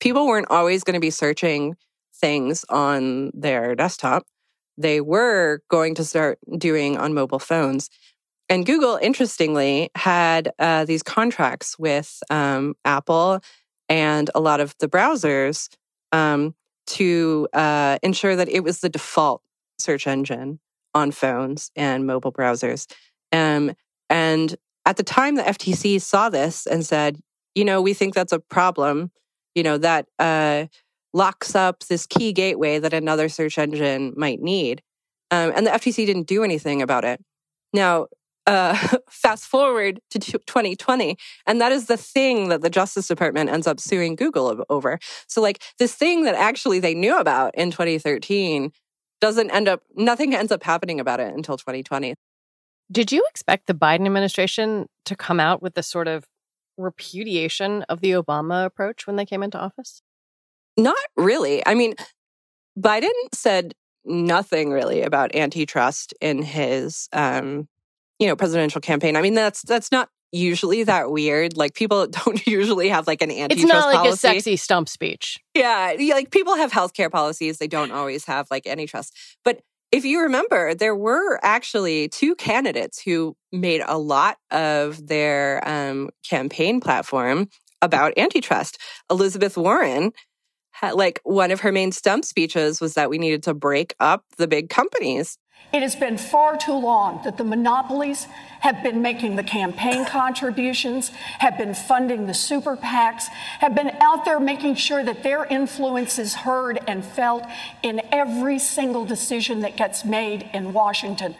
people 0.00 0.26
weren't 0.26 0.50
always 0.50 0.84
going 0.84 0.94
to 0.94 1.00
be 1.00 1.10
searching 1.10 1.76
things 2.14 2.64
on 2.68 3.30
their 3.34 3.74
desktop. 3.74 4.24
They 4.76 5.00
were 5.00 5.60
going 5.70 5.94
to 5.96 6.04
start 6.04 6.38
doing 6.58 6.96
on 6.96 7.14
mobile 7.14 7.38
phones. 7.38 7.88
And 8.48 8.66
Google, 8.66 8.98
interestingly, 9.00 9.90
had 9.94 10.52
uh, 10.58 10.84
these 10.84 11.02
contracts 11.02 11.78
with 11.78 12.22
um, 12.30 12.74
Apple 12.84 13.40
and 13.88 14.30
a 14.34 14.40
lot 14.40 14.60
of 14.60 14.74
the 14.80 14.88
browsers 14.88 15.68
um, 16.12 16.54
to 16.86 17.48
uh, 17.52 17.98
ensure 18.02 18.36
that 18.36 18.48
it 18.48 18.62
was 18.62 18.80
the 18.80 18.88
default 18.88 19.42
search 19.78 20.06
engine 20.06 20.60
on 20.94 21.10
phones 21.10 21.70
and 21.74 22.06
mobile 22.06 22.32
browsers. 22.32 22.86
Um, 23.32 23.72
and 24.10 24.54
at 24.86 24.96
the 24.96 25.02
time, 25.02 25.34
the 25.34 25.42
FTC 25.42 26.00
saw 26.00 26.28
this 26.28 26.66
and 26.66 26.84
said, 26.84 27.20
you 27.54 27.64
know, 27.64 27.80
we 27.80 27.94
think 27.94 28.14
that's 28.14 28.32
a 28.32 28.38
problem. 28.38 29.10
You 29.54 29.62
know, 29.62 29.78
that 29.78 30.06
uh, 30.18 30.66
locks 31.12 31.54
up 31.54 31.84
this 31.84 32.06
key 32.06 32.32
gateway 32.32 32.78
that 32.78 32.92
another 32.92 33.28
search 33.28 33.56
engine 33.56 34.12
might 34.16 34.40
need. 34.40 34.82
Um, 35.30 35.52
and 35.54 35.66
the 35.66 35.70
FTC 35.70 36.06
didn't 36.06 36.26
do 36.26 36.44
anything 36.44 36.82
about 36.82 37.04
it. 37.04 37.20
Now, 37.72 38.06
uh, 38.46 38.76
fast 39.10 39.46
forward 39.46 40.00
to 40.10 40.18
2020, 40.18 41.16
and 41.46 41.60
that 41.60 41.72
is 41.72 41.86
the 41.86 41.96
thing 41.96 42.48
that 42.48 42.60
the 42.60 42.70
Justice 42.70 43.08
Department 43.08 43.50
ends 43.50 43.66
up 43.66 43.80
suing 43.80 44.16
Google 44.16 44.64
over. 44.68 44.98
So, 45.26 45.40
like, 45.40 45.62
this 45.78 45.94
thing 45.94 46.24
that 46.24 46.34
actually 46.34 46.80
they 46.80 46.94
knew 46.94 47.18
about 47.18 47.54
in 47.54 47.70
2013 47.70 48.72
doesn't 49.20 49.50
end 49.50 49.68
up, 49.68 49.82
nothing 49.94 50.34
ends 50.34 50.52
up 50.52 50.62
happening 50.62 51.00
about 51.00 51.20
it 51.20 51.32
until 51.34 51.56
2020. 51.56 52.14
Did 52.92 53.12
you 53.12 53.24
expect 53.30 53.66
the 53.66 53.74
Biden 53.74 54.06
administration 54.06 54.86
to 55.06 55.16
come 55.16 55.40
out 55.40 55.62
with 55.62 55.74
this 55.74 55.88
sort 55.88 56.08
of 56.08 56.26
repudiation 56.76 57.82
of 57.88 58.00
the 58.00 58.12
Obama 58.12 58.66
approach 58.66 59.06
when 59.06 59.16
they 59.16 59.24
came 59.24 59.42
into 59.42 59.58
office? 59.58 60.02
Not 60.76 60.96
really. 61.16 61.66
I 61.66 61.74
mean, 61.74 61.94
Biden 62.78 63.12
said 63.32 63.74
nothing 64.04 64.70
really 64.70 65.02
about 65.02 65.34
antitrust 65.34 66.12
in 66.20 66.42
his 66.42 67.08
um, 67.12 67.68
you 68.24 68.30
know, 68.30 68.36
presidential 68.36 68.80
campaign. 68.80 69.16
I 69.16 69.20
mean, 69.20 69.34
that's 69.34 69.60
that's 69.60 69.92
not 69.92 70.08
usually 70.32 70.82
that 70.84 71.10
weird. 71.10 71.58
Like 71.58 71.74
people 71.74 72.06
don't 72.24 72.46
usually 72.46 72.88
have 72.88 73.06
like 73.06 73.20
an 73.20 73.30
antitrust 73.30 73.62
It's 73.62 73.68
not 73.70 73.86
like 73.86 73.96
policy. 73.96 74.14
a 74.14 74.16
sexy 74.16 74.56
stump 74.56 74.88
speech. 74.88 75.38
Yeah, 75.54 75.94
like 76.10 76.30
people 76.30 76.56
have 76.56 76.72
healthcare 76.72 77.10
policies. 77.10 77.58
They 77.58 77.68
don't 77.68 77.92
always 77.92 78.24
have 78.24 78.46
like 78.50 78.66
antitrust. 78.66 79.14
But 79.44 79.60
if 79.92 80.06
you 80.06 80.22
remember, 80.22 80.74
there 80.74 80.96
were 80.96 81.38
actually 81.42 82.08
two 82.08 82.34
candidates 82.34 83.02
who 83.02 83.36
made 83.52 83.82
a 83.86 83.98
lot 83.98 84.38
of 84.50 85.06
their 85.06 85.62
um, 85.68 86.08
campaign 86.28 86.80
platform 86.80 87.50
about 87.82 88.16
antitrust. 88.16 88.78
Elizabeth 89.10 89.58
Warren 89.58 90.12
had, 90.70 90.94
like 90.94 91.20
one 91.24 91.50
of 91.50 91.60
her 91.60 91.70
main 91.70 91.92
stump 91.92 92.24
speeches 92.24 92.80
was 92.80 92.94
that 92.94 93.10
we 93.10 93.18
needed 93.18 93.42
to 93.42 93.52
break 93.52 93.94
up 94.00 94.24
the 94.38 94.48
big 94.48 94.70
companies 94.70 95.36
it 95.74 95.82
has 95.82 95.96
been 95.96 96.16
far 96.16 96.56
too 96.56 96.72
long 96.72 97.20
that 97.24 97.36
the 97.36 97.42
monopolies 97.42 98.28
have 98.60 98.80
been 98.84 99.02
making 99.02 99.34
the 99.34 99.42
campaign 99.42 100.06
contributions, 100.06 101.08
have 101.40 101.58
been 101.58 101.74
funding 101.74 102.26
the 102.28 102.32
super 102.32 102.76
PACs, 102.76 103.24
have 103.58 103.74
been 103.74 103.90
out 104.00 104.24
there 104.24 104.38
making 104.38 104.76
sure 104.76 105.02
that 105.02 105.24
their 105.24 105.44
influence 105.46 106.16
is 106.16 106.32
heard 106.34 106.78
and 106.86 107.04
felt 107.04 107.44
in 107.82 108.00
every 108.12 108.56
single 108.60 109.04
decision 109.04 109.62
that 109.62 109.76
gets 109.76 110.04
made 110.04 110.48
in 110.54 110.72
Washington. 110.72 111.34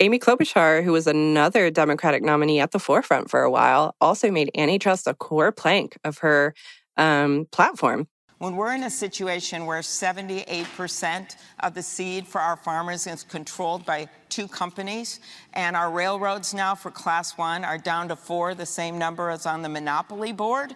Amy 0.00 0.18
Klobuchar, 0.18 0.82
who 0.82 0.90
was 0.90 1.06
another 1.06 1.70
Democratic 1.70 2.22
nominee 2.22 2.58
at 2.58 2.72
the 2.72 2.80
forefront 2.80 3.30
for 3.30 3.42
a 3.42 3.50
while, 3.50 3.94
also 4.00 4.28
made 4.30 4.50
antitrust 4.56 5.06
a 5.06 5.14
core 5.14 5.52
plank 5.52 5.96
of 6.02 6.18
her 6.18 6.52
um, 6.96 7.46
platform. 7.52 8.08
When 8.38 8.54
we're 8.54 8.72
in 8.72 8.84
a 8.84 8.90
situation 8.90 9.66
where 9.66 9.80
78% 9.80 11.36
of 11.58 11.74
the 11.74 11.82
seed 11.82 12.24
for 12.24 12.40
our 12.40 12.56
farmers 12.56 13.08
is 13.08 13.24
controlled 13.24 13.84
by 13.84 14.08
two 14.28 14.46
companies, 14.46 15.18
and 15.54 15.74
our 15.74 15.90
railroads 15.90 16.54
now 16.54 16.76
for 16.76 16.92
class 16.92 17.36
one 17.36 17.64
are 17.64 17.78
down 17.78 18.06
to 18.08 18.16
four, 18.16 18.54
the 18.54 18.64
same 18.64 18.96
number 18.96 19.30
as 19.30 19.44
on 19.44 19.62
the 19.62 19.68
monopoly 19.68 20.32
board, 20.32 20.70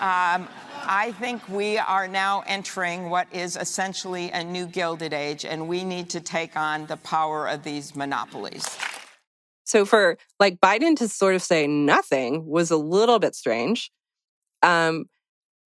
um, 0.00 0.48
I 0.84 1.14
think 1.20 1.48
we 1.48 1.78
are 1.78 2.08
now 2.08 2.42
entering 2.48 3.08
what 3.08 3.28
is 3.32 3.56
essentially 3.56 4.32
a 4.32 4.42
new 4.42 4.66
Gilded 4.66 5.12
Age, 5.12 5.44
and 5.44 5.68
we 5.68 5.84
need 5.84 6.10
to 6.10 6.20
take 6.20 6.56
on 6.56 6.86
the 6.86 6.96
power 6.96 7.46
of 7.46 7.62
these 7.62 7.94
monopolies. 7.94 8.76
So 9.62 9.84
for 9.84 10.18
like 10.40 10.58
Biden 10.60 10.96
to 10.96 11.08
sort 11.08 11.36
of 11.36 11.42
say 11.42 11.68
nothing 11.68 12.46
was 12.46 12.72
a 12.72 12.76
little 12.76 13.20
bit 13.20 13.36
strange. 13.36 13.92
Um, 14.62 15.06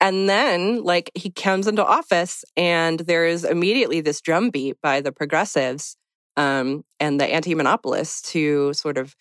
and 0.01 0.29
then 0.29 0.83
like 0.83 1.11
he 1.15 1.31
comes 1.31 1.67
into 1.67 1.85
office 1.85 2.45
and 2.57 3.01
there 3.01 3.27
is 3.27 3.45
immediately 3.45 4.01
this 4.01 4.21
drumbeat 4.21 4.77
by 4.83 5.01
the 5.01 5.13
progressives 5.13 5.97
um, 6.37 6.85
and 6.99 7.21
the 7.21 7.27
anti-monopolists 7.27 8.33
to 8.33 8.73
sort 8.73 8.97
of 8.97 9.15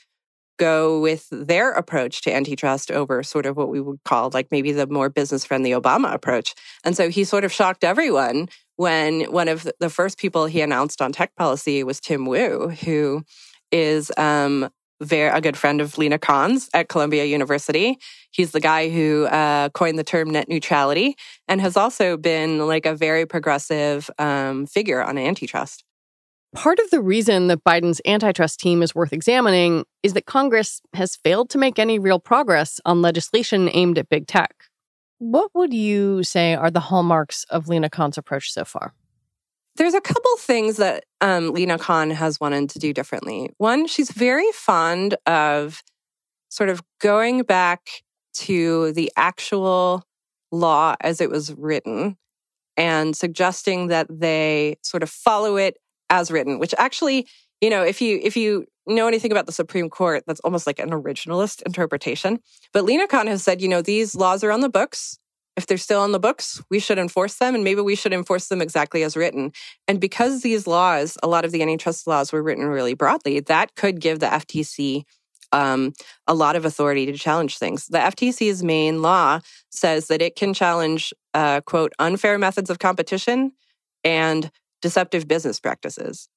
go 0.58 1.00
with 1.00 1.28
their 1.32 1.72
approach 1.72 2.22
to 2.22 2.34
antitrust 2.34 2.92
over 2.92 3.24
sort 3.24 3.46
of 3.46 3.56
what 3.56 3.70
we 3.70 3.80
would 3.80 4.00
call 4.04 4.30
like 4.34 4.48
maybe 4.52 4.72
the 4.72 4.86
more 4.88 5.10
business 5.10 5.46
friendly 5.46 5.72
Obama 5.72 6.14
approach. 6.14 6.54
And 6.84 6.96
so 6.96 7.10
he 7.10 7.24
sort 7.24 7.46
of 7.46 7.52
shocked 7.52 7.84
everyone 7.84 8.50
when 8.76 9.24
one 9.32 9.48
of 9.48 9.70
the 9.80 9.90
first 9.90 10.18
people 10.18 10.46
he 10.46 10.62
announced 10.62 11.02
on 11.02 11.12
tech 11.12 11.36
policy 11.36 11.84
was 11.84 12.00
Tim 12.00 12.26
Wu, 12.26 12.70
who 12.70 13.24
is 13.72 14.12
um, 14.18 14.70
very 15.02 15.30
a 15.30 15.42
good 15.42 15.58
friend 15.58 15.82
of 15.82 15.98
Lina 15.98 16.20
Khan's 16.20 16.70
at 16.74 16.90
Columbia 16.90 17.26
University. 17.26 17.98
He's 18.32 18.52
the 18.52 18.60
guy 18.60 18.90
who 18.90 19.26
uh, 19.26 19.70
coined 19.70 19.98
the 19.98 20.04
term 20.04 20.30
net 20.30 20.50
neutrality 20.50 21.16
and 21.48 21.62
has 21.62 21.78
also 21.78 22.18
been 22.18 22.68
like 22.68 22.86
a 22.86 22.96
very 22.96 23.26
progressive 23.26 24.10
um, 24.18 24.66
figure 24.66 25.04
on 25.04 25.18
antitrust. 25.18 25.84
Part 26.56 26.80
of 26.80 26.90
the 26.90 27.02
reason 27.02 27.48
that 27.48 27.64
Biden's 27.64 28.02
antitrust 28.08 28.60
team 28.60 28.82
is 28.82 28.96
worth 28.96 29.14
examining 29.14 29.86
is 30.02 30.14
that 30.14 30.26
Congress 30.26 30.82
has 30.94 31.16
failed 31.16 31.50
to 31.52 31.60
make 31.60 31.78
any 31.78 32.00
real 32.00 32.20
progress 32.20 32.82
on 32.86 33.04
legislation 33.04 33.70
aimed 33.72 34.00
at 34.00 34.10
big 34.10 34.26
tech. 34.26 34.66
What 35.20 35.52
would 35.54 35.74
you 35.74 36.24
say 36.24 36.56
are 36.56 36.72
the 36.72 36.80
hallmarks 36.80 37.44
of 37.52 37.68
Lina 37.68 37.90
Khan's 37.90 38.18
approach 38.18 38.52
so 38.52 38.66
far? 38.66 38.94
There's 39.76 39.94
a 39.94 40.02
couple 40.02 40.36
things 40.38 40.78
that 40.78 41.06
um, 41.22 41.54
Lina 41.54 41.78
Khan 41.78 42.10
has 42.12 42.40
wanted 42.40 42.70
to 42.72 42.80
do 42.80 42.94
differently. 42.94 43.50
One, 43.58 43.88
she's 43.88 44.12
very 44.12 44.52
fond 44.52 45.16
of 45.26 45.82
sort 46.50 46.70
of 46.70 46.82
going 47.00 47.44
back 47.44 47.88
to 48.34 48.92
the 48.94 49.12
actual 49.16 50.04
law 50.52 50.96
as 51.02 51.22
it 51.22 51.30
was 51.30 51.54
written 51.54 52.18
and 52.76 53.16
suggesting 53.16 53.88
that 53.88 54.08
they 54.10 54.78
sort 54.82 55.04
of 55.04 55.10
follow 55.10 55.58
it 55.58 55.78
as 56.10 56.32
written, 56.32 56.60
which 56.60 56.74
actually, 56.78 57.28
you 57.62 57.70
know, 57.70 57.84
if 57.84 58.02
you 58.02 58.20
if 58.24 58.36
you 58.36 58.66
know 58.88 59.08
anything 59.08 59.32
about 59.32 59.46
the 59.46 59.52
Supreme 59.52 59.90
Court, 59.90 60.24
that's 60.26 60.40
almost 60.42 60.66
like 60.66 60.80
an 60.80 60.90
originalist 60.90 61.62
interpretation. 61.64 62.40
But 62.74 62.86
Lina 62.86 63.08
Khan 63.08 63.28
has 63.28 63.44
said, 63.44 63.62
you 63.62 63.68
know, 63.68 63.82
these 63.82 64.16
laws 64.16 64.44
are 64.44 64.52
on 64.52 64.62
the 64.62 64.70
books. 64.70 65.20
If 65.58 65.68
they're 65.68 65.78
still 65.78 66.02
on 66.02 66.14
the 66.14 66.20
books, 66.20 66.62
we 66.70 66.80
should 66.80 66.98
enforce 66.98 67.36
them, 67.36 67.54
and 67.54 67.64
maybe 67.64 67.82
we 67.82 67.96
should 67.96 68.14
enforce 68.14 68.48
them 68.48 68.62
exactly 68.62 69.04
as 69.04 69.18
written. 69.18 69.52
And 69.88 70.00
because 70.00 70.42
these 70.42 70.68
laws, 70.68 71.18
a 71.22 71.28
lot 71.28 71.44
of 71.44 71.52
the 71.52 71.62
antitrust 71.62 72.08
laws 72.08 72.32
were 72.32 72.42
written 72.42 72.66
really 72.66 72.94
broadly, 72.94 73.40
that 73.42 73.76
could 73.76 74.00
give 74.00 74.20
the 74.20 74.28
FTC 74.28 75.04
um, 75.52 75.94
a 76.28 76.34
lot 76.34 76.56
of 76.56 76.66
authority 76.66 77.06
to 77.08 77.18
challenge 77.18 77.58
things. 77.58 77.88
The 77.88 77.98
FTC's 77.98 78.64
main 78.64 79.02
law 79.02 79.40
says 79.70 80.08
that 80.08 80.22
it 80.22 80.36
can 80.36 80.54
challenge, 80.54 81.14
uh, 81.34 81.62
quote, 81.62 81.94
unfair 82.00 82.38
methods 82.38 82.70
of 82.70 82.80
competition 82.80 83.54
and 84.04 84.52
deceptive 84.82 85.28
business 85.28 85.60
practices. 85.60 86.30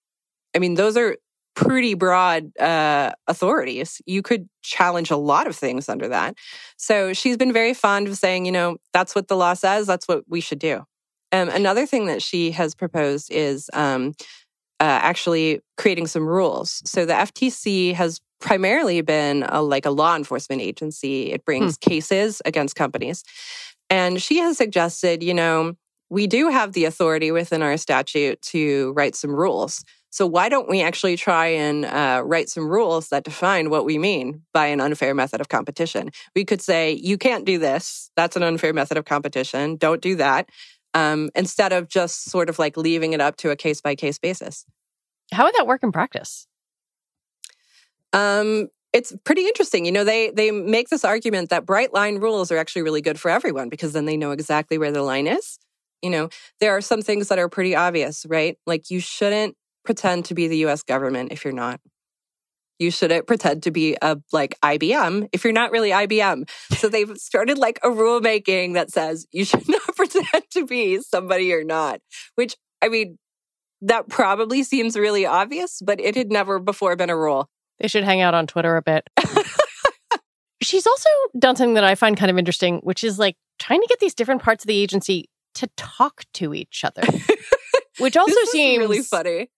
I 0.55 0.59
mean, 0.59 0.75
those 0.75 0.97
are 0.97 1.17
pretty 1.55 1.95
broad 1.95 2.57
uh, 2.59 3.13
authorities. 3.27 4.01
You 4.07 4.23
could 4.23 4.49
challenge 4.63 5.11
a 5.11 5.17
lot 5.17 5.47
of 5.47 5.57
things 5.57 5.89
under 5.89 6.09
that. 6.09 6.37
So 6.77 7.13
she's 7.13 7.37
been 7.37 7.53
very 7.53 7.75
fond 7.75 8.09
of 8.09 8.17
saying, 8.17 8.47
you 8.47 8.53
know, 8.53 8.79
that's 8.93 9.15
what 9.15 9.29
the 9.29 9.37
law 9.37 9.55
says, 9.55 9.87
that's 9.87 10.09
what 10.09 10.25
we 10.29 10.41
should 10.41 10.59
do. 10.59 10.85
Um, 11.33 11.49
another 11.49 11.87
thing 11.87 12.07
that 12.07 12.23
she 12.23 12.51
has 12.53 12.75
proposed 12.75 13.31
is 13.33 13.71
um, 13.73 14.13
uh, 14.81 15.01
actually 15.03 15.61
creating 15.77 16.07
some 16.07 16.27
rules. 16.27 16.83
So 16.85 17.07
the 17.07 17.15
FTC 17.15 17.95
has 17.95 18.21
primarily 18.41 19.01
been 19.01 19.45
a, 19.49 19.63
like 19.63 19.87
a 19.87 19.91
law 19.91 20.17
enforcement 20.17 20.61
agency. 20.61 21.33
It 21.33 21.45
brings 21.45 21.77
hmm. 21.77 21.89
cases 21.89 22.43
against 22.45 22.77
companies. 22.77 23.25
And 23.89 24.21
she 24.21 24.39
has 24.39 24.57
suggested, 24.57 25.23
you 25.23 25.35
know, 25.35 25.75
we 26.11 26.27
do 26.27 26.49
have 26.49 26.73
the 26.73 26.85
authority 26.85 27.31
within 27.31 27.63
our 27.63 27.77
statute 27.79 28.43
to 28.43 28.93
write 28.93 29.15
some 29.15 29.35
rules. 29.35 29.83
So 30.13 30.27
why 30.27 30.51
don't 30.51 30.69
we 30.69 30.83
actually 30.83 31.17
try 31.17 31.47
and 31.47 31.87
uh, 31.87 32.23
write 32.23 32.51
some 32.51 32.69
rules 32.69 33.09
that 33.09 33.25
define 33.25 33.71
what 33.71 33.87
we 33.87 33.97
mean 33.97 34.43
by 34.53 34.67
an 34.67 34.79
unfair 34.79 35.15
method 35.15 35.41
of 35.41 35.49
competition? 35.49 36.11
We 36.37 36.45
could 36.45 36.61
say, 36.61 36.93
you 36.93 37.17
can't 37.17 37.47
do 37.47 37.59
this. 37.59 38.11
That's 38.15 38.37
an 38.37 38.43
unfair 38.43 38.75
method 38.75 38.99
of 38.99 39.07
competition. 39.07 39.77
Don't 39.77 40.03
do 40.03 40.17
that. 40.17 40.51
Um, 40.93 41.31
instead 41.35 41.73
of 41.73 41.89
just 41.89 42.25
sort 42.25 42.51
of 42.51 42.59
like 42.59 42.77
leaving 42.77 43.15
it 43.15 43.23
up 43.23 43.37
to 43.39 43.51
a 43.51 43.57
case 43.57 43.81
by 43.81 43.95
case 43.95 44.19
basis. 44.19 44.67
How 45.33 45.45
would 45.45 45.55
that 45.55 45.67
work 45.67 45.83
in 45.83 45.93
practice? 45.93 46.47
Um, 48.13 48.69
it's 48.93 49.15
pretty 49.25 49.47
interesting. 49.47 49.87
You 49.87 49.93
know, 49.93 50.05
they 50.05 50.31
they 50.31 50.51
make 50.51 50.91
this 50.91 51.07
argument 51.07 51.49
that 51.49 51.65
bright 51.65 51.95
line 51.95 52.17
rules 52.17 52.53
are 52.53 52.59
actually 52.59 52.83
really 52.83 53.01
good 53.01 53.19
for 53.19 53.31
everyone 53.31 53.71
because 53.71 53.95
then 53.95 54.05
they 54.05 54.19
know 54.19 54.33
exactly 54.33 54.77
where 54.77 54.93
the 54.93 55.03
line 55.03 55.27
is. 55.27 55.59
You 56.03 56.11
know, 56.11 56.29
there 56.61 56.77
are 56.77 56.83
some 56.83 57.01
things 57.01 57.29
that 57.29 57.39
are 57.39 57.49
pretty 57.49 57.75
obvious, 57.75 58.27
right? 58.29 58.59
Like 58.67 58.91
you 58.91 59.01
shouldn't 59.01 59.57
pretend 59.85 60.25
to 60.27 60.35
be 60.35 60.49
the 60.49 60.65
US 60.67 60.83
government 60.83 61.33
if 61.33 61.45
you're 61.45 61.55
not. 61.55 61.81
You 62.79 62.91
shouldn't 62.91 63.27
pretend 63.27 63.63
to 63.65 63.71
be 63.71 63.97
a 64.03 64.19
like 64.33 64.59
IBM 64.61 65.29
if 65.33 65.45
you're 65.45 65.53
not 65.53 65.71
really 65.71 65.91
IBM. 65.91 66.49
So 66.77 66.89
they've 66.89 67.17
started 67.17 67.59
like 67.59 67.79
a 67.83 67.89
rulemaking 67.89 68.75
that 68.75 68.91
says 68.91 69.27
you 69.31 69.45
should 69.45 69.69
not 69.69 69.97
pretend 69.97 70.45
to 70.53 70.67
be 70.67 71.01
somebody 71.01 71.45
you're 71.45 71.65
not, 71.65 72.01
which 72.35 72.57
I 72.83 72.89
mean, 72.89 73.19
that 73.83 74.09
probably 74.09 74.63
seems 74.63 74.97
really 74.97 75.27
obvious, 75.27 75.81
but 75.85 76.01
it 76.01 76.17
had 76.17 76.31
never 76.31 76.59
before 76.59 76.97
been 76.97 77.11
a 77.11 77.17
rule. 77.17 77.49
They 77.79 77.89
should 77.89 78.05
hang 78.05 78.21
out 78.21 78.35
on 78.35 78.47
Twitter 78.47 78.77
a 78.77 78.83
bit. 78.83 79.09
She's 80.63 80.87
also 80.87 81.09
done 81.39 81.57
something 81.57 81.75
that 81.75 81.85
I 81.85 81.97
find 81.97 82.17
kind 82.17 82.31
of 82.31 82.39
interesting, 82.39 82.79
which 82.85 83.03
is 83.03 83.19
like 83.19 83.37
trying 83.59 83.81
to 83.81 83.87
get 83.89 83.99
these 83.99 84.15
different 84.15 84.43
parts 84.43 84.65
of 84.65 84.69
the 84.69 84.81
agency 84.81 85.29
to 85.55 85.69
talk 85.77 86.25
to 86.35 86.55
each 86.55 86.85
other, 86.85 87.03
which 87.99 88.17
also 88.17 88.39
seems 88.45 88.79
really 88.79 89.03
funny 89.03 89.49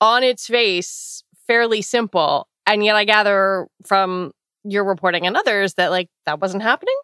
on 0.00 0.22
its 0.22 0.46
face 0.46 1.22
fairly 1.46 1.82
simple. 1.82 2.48
And 2.66 2.84
yet 2.84 2.96
I 2.96 3.04
gather 3.04 3.66
from 3.84 4.32
your 4.64 4.84
reporting 4.84 5.26
and 5.26 5.36
others 5.36 5.74
that 5.74 5.90
like 5.90 6.08
that 6.26 6.40
wasn't 6.40 6.62
happening. 6.62 6.96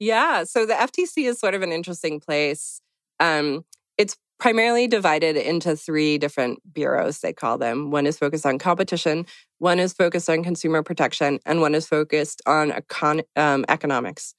Yeah. 0.00 0.44
So 0.44 0.66
the 0.66 0.74
FTC 0.74 1.28
is 1.28 1.38
sort 1.38 1.54
of 1.54 1.62
an 1.62 1.72
interesting 1.72 2.20
place. 2.20 2.80
Um, 3.20 3.64
it's 3.96 4.16
primarily 4.38 4.86
divided 4.86 5.36
into 5.36 5.74
three 5.74 6.18
different 6.18 6.60
bureaus, 6.72 7.20
they 7.20 7.32
call 7.32 7.58
them. 7.58 7.90
One 7.90 8.06
is 8.06 8.18
focused 8.18 8.46
on 8.46 8.58
competition, 8.58 9.26
one 9.58 9.80
is 9.80 9.92
focused 9.92 10.30
on 10.30 10.44
consumer 10.44 10.82
protection, 10.82 11.40
and 11.44 11.60
one 11.60 11.74
is 11.74 11.86
focused 11.86 12.40
on 12.46 12.70
econ- 12.70 13.24
um, 13.34 13.64
economics. 13.68 14.34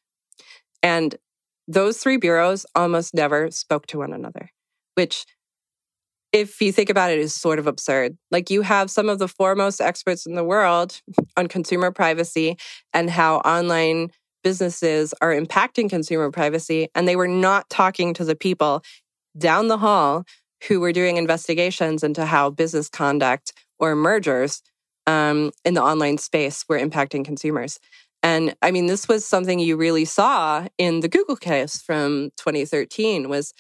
And 0.82 1.16
those 1.68 1.98
three 1.98 2.18
bureaus 2.18 2.66
almost 2.74 3.14
never 3.14 3.52
spoke 3.52 3.88
to 3.88 3.98
one 3.98 4.14
another, 4.14 4.50
which, 4.96 5.26
if 6.32 6.62
you 6.62 6.72
think 6.72 6.90
about 6.90 7.12
it, 7.12 7.20
is 7.20 7.34
sort 7.34 7.60
of 7.60 7.68
absurd. 7.68 8.18
Like 8.32 8.50
you 8.50 8.62
have 8.62 8.92
some 8.92 9.10
of 9.10 9.20
the 9.20 9.28
foremost 9.28 9.82
experts 9.82 10.26
in 10.26 10.36
the 10.36 10.44
world 10.44 11.02
on 11.36 11.48
consumer 11.48 11.92
privacy 11.92 12.58
and 12.94 13.10
how 13.10 13.38
online 13.38 14.12
businesses 14.44 15.14
are 15.22 15.34
impacting 15.34 15.90
consumer 15.90 16.32
privacy, 16.32 16.88
and 16.96 17.08
they 17.08 17.16
were 17.16 17.28
not 17.28 17.70
talking 17.70 18.14
to 18.14 18.24
the 18.24 18.36
people 18.36 18.84
down 19.38 19.68
the 19.68 19.78
hall 19.78 20.24
who 20.68 20.80
were 20.80 20.92
doing 20.92 21.18
investigations 21.18 22.04
into 22.04 22.26
how 22.26 22.50
business 22.50 22.90
conduct 22.90 23.54
or 23.80 23.96
mergers 23.96 24.62
um, 25.08 25.52
in 25.66 25.74
the 25.74 25.82
online 25.82 26.18
space 26.18 26.66
were 26.68 26.78
impacting 26.78 27.26
consumers. 27.26 27.80
And 28.22 28.56
I 28.62 28.72
mean, 28.72 28.88
this 28.88 29.08
was 29.08 29.26
something 29.26 29.60
you 29.60 29.78
really 29.78 30.06
saw 30.06 30.68
in 30.78 31.00
the 31.00 31.08
Google 31.08 31.38
case 31.38 31.82
from 31.82 32.32
2013 32.38 33.30
was 33.30 33.54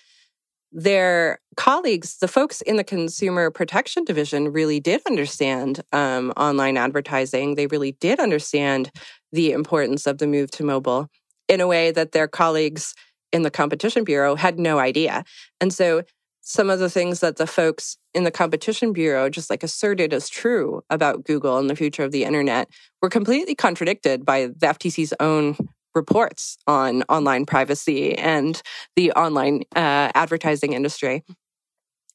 their 0.72 1.40
colleagues, 1.58 2.18
the 2.18 2.28
folks 2.28 2.62
in 2.62 2.78
the 2.78 2.84
consumer 2.84 3.50
protection 3.50 4.04
division 4.04 4.52
really 4.52 4.80
did 4.80 5.02
understand 5.08 5.82
um, 5.92 6.32
online 6.38 6.78
advertising. 6.78 7.56
They 7.56 7.68
really 7.68 7.94
did 7.94 8.20
understand 8.20 8.92
the 9.32 9.52
importance 9.52 10.06
of 10.06 10.20
the 10.20 10.28
move 10.28 10.52
to 10.52 10.64
mobile 10.64 11.08
in 11.48 11.62
a 11.62 11.68
way 11.68 11.92
that 11.92 12.12
their 12.12 12.28
colleagues 12.28 12.94
in 13.32 13.42
the 13.42 13.52
competition 13.52 14.04
bureau 14.04 14.36
had 14.36 14.60
no 14.60 14.80
idea. 14.80 15.24
And 15.60 15.74
so 15.74 16.04
some 16.42 16.70
of 16.70 16.80
the 16.80 16.90
things 16.90 17.20
that 17.20 17.36
the 17.36 17.48
folks 17.48 17.98
in 18.14 18.24
the 18.24 18.32
competition 18.32 18.92
bureau 18.92 19.30
just 19.30 19.50
like 19.50 19.64
asserted 19.64 20.14
as 20.14 20.30
true 20.30 20.82
about 20.90 21.24
Google 21.24 21.58
and 21.58 21.70
the 21.70 21.76
future 21.76 22.04
of 22.04 22.12
the 22.12 22.24
internet 22.24 22.70
were 23.02 23.10
completely 23.10 23.54
contradicted 23.54 24.26
by 24.26 24.48
the 24.48 24.68
FTC's 24.68 25.14
own 25.20 25.56
reports 26.00 26.58
on 26.66 27.04
online 27.10 27.46
privacy 27.46 28.18
and 28.18 28.62
the 28.96 29.12
online 29.12 29.64
uh, 29.76 30.08
advertising 30.24 30.74
industry. 30.74 31.24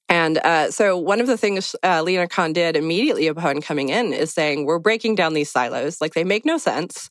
And 0.09 0.39
uh, 0.39 0.71
so, 0.71 0.99
one 0.99 1.21
of 1.21 1.27
the 1.27 1.37
things 1.37 1.75
uh, 1.83 2.03
Lina 2.03 2.29
Khan 2.29 2.53
did 2.53 2.77
immediately 2.77 3.27
upon 3.27 3.61
coming 3.61 3.89
in 3.89 4.13
is 4.13 4.33
saying, 4.33 4.65
We're 4.65 4.79
breaking 4.79 5.15
down 5.17 5.35
these 5.35 5.51
silos. 5.51 6.01
Like, 6.01 6.15
they 6.15 6.25
make 6.25 6.45
no 6.45 6.59
sense. 6.59 7.11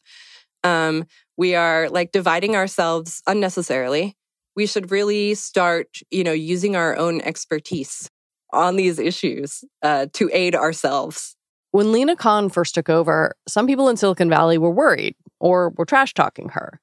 Um, 0.64 1.06
we 1.38 1.56
are 1.56 1.90
like 1.90 2.12
dividing 2.12 2.56
ourselves 2.56 3.22
unnecessarily. 3.28 4.16
we 4.56 4.68
should 4.68 4.92
really 4.92 5.34
start, 5.34 5.88
you 6.12 6.24
know, 6.24 6.32
using 6.54 6.76
our 6.76 6.96
own 6.96 7.22
expertise 7.22 8.08
on 8.52 8.76
these 8.76 9.00
issues 9.00 9.64
uh, 9.82 10.06
to 10.14 10.30
aid 10.32 10.56
ourselves. 10.56 11.36
When 11.72 11.92
Lina 11.92 12.16
Khan 12.16 12.50
first 12.50 12.76
took 12.76 12.88
over, 12.88 13.36
some 13.48 13.66
people 13.66 13.90
in 13.90 13.98
Silicon 13.98 14.30
Valley 14.30 14.60
were 14.60 14.70
worried 14.70 15.16
or 15.44 15.74
were 15.78 15.86
trash 15.86 16.14
talking 16.14 16.50
her. 16.50 16.80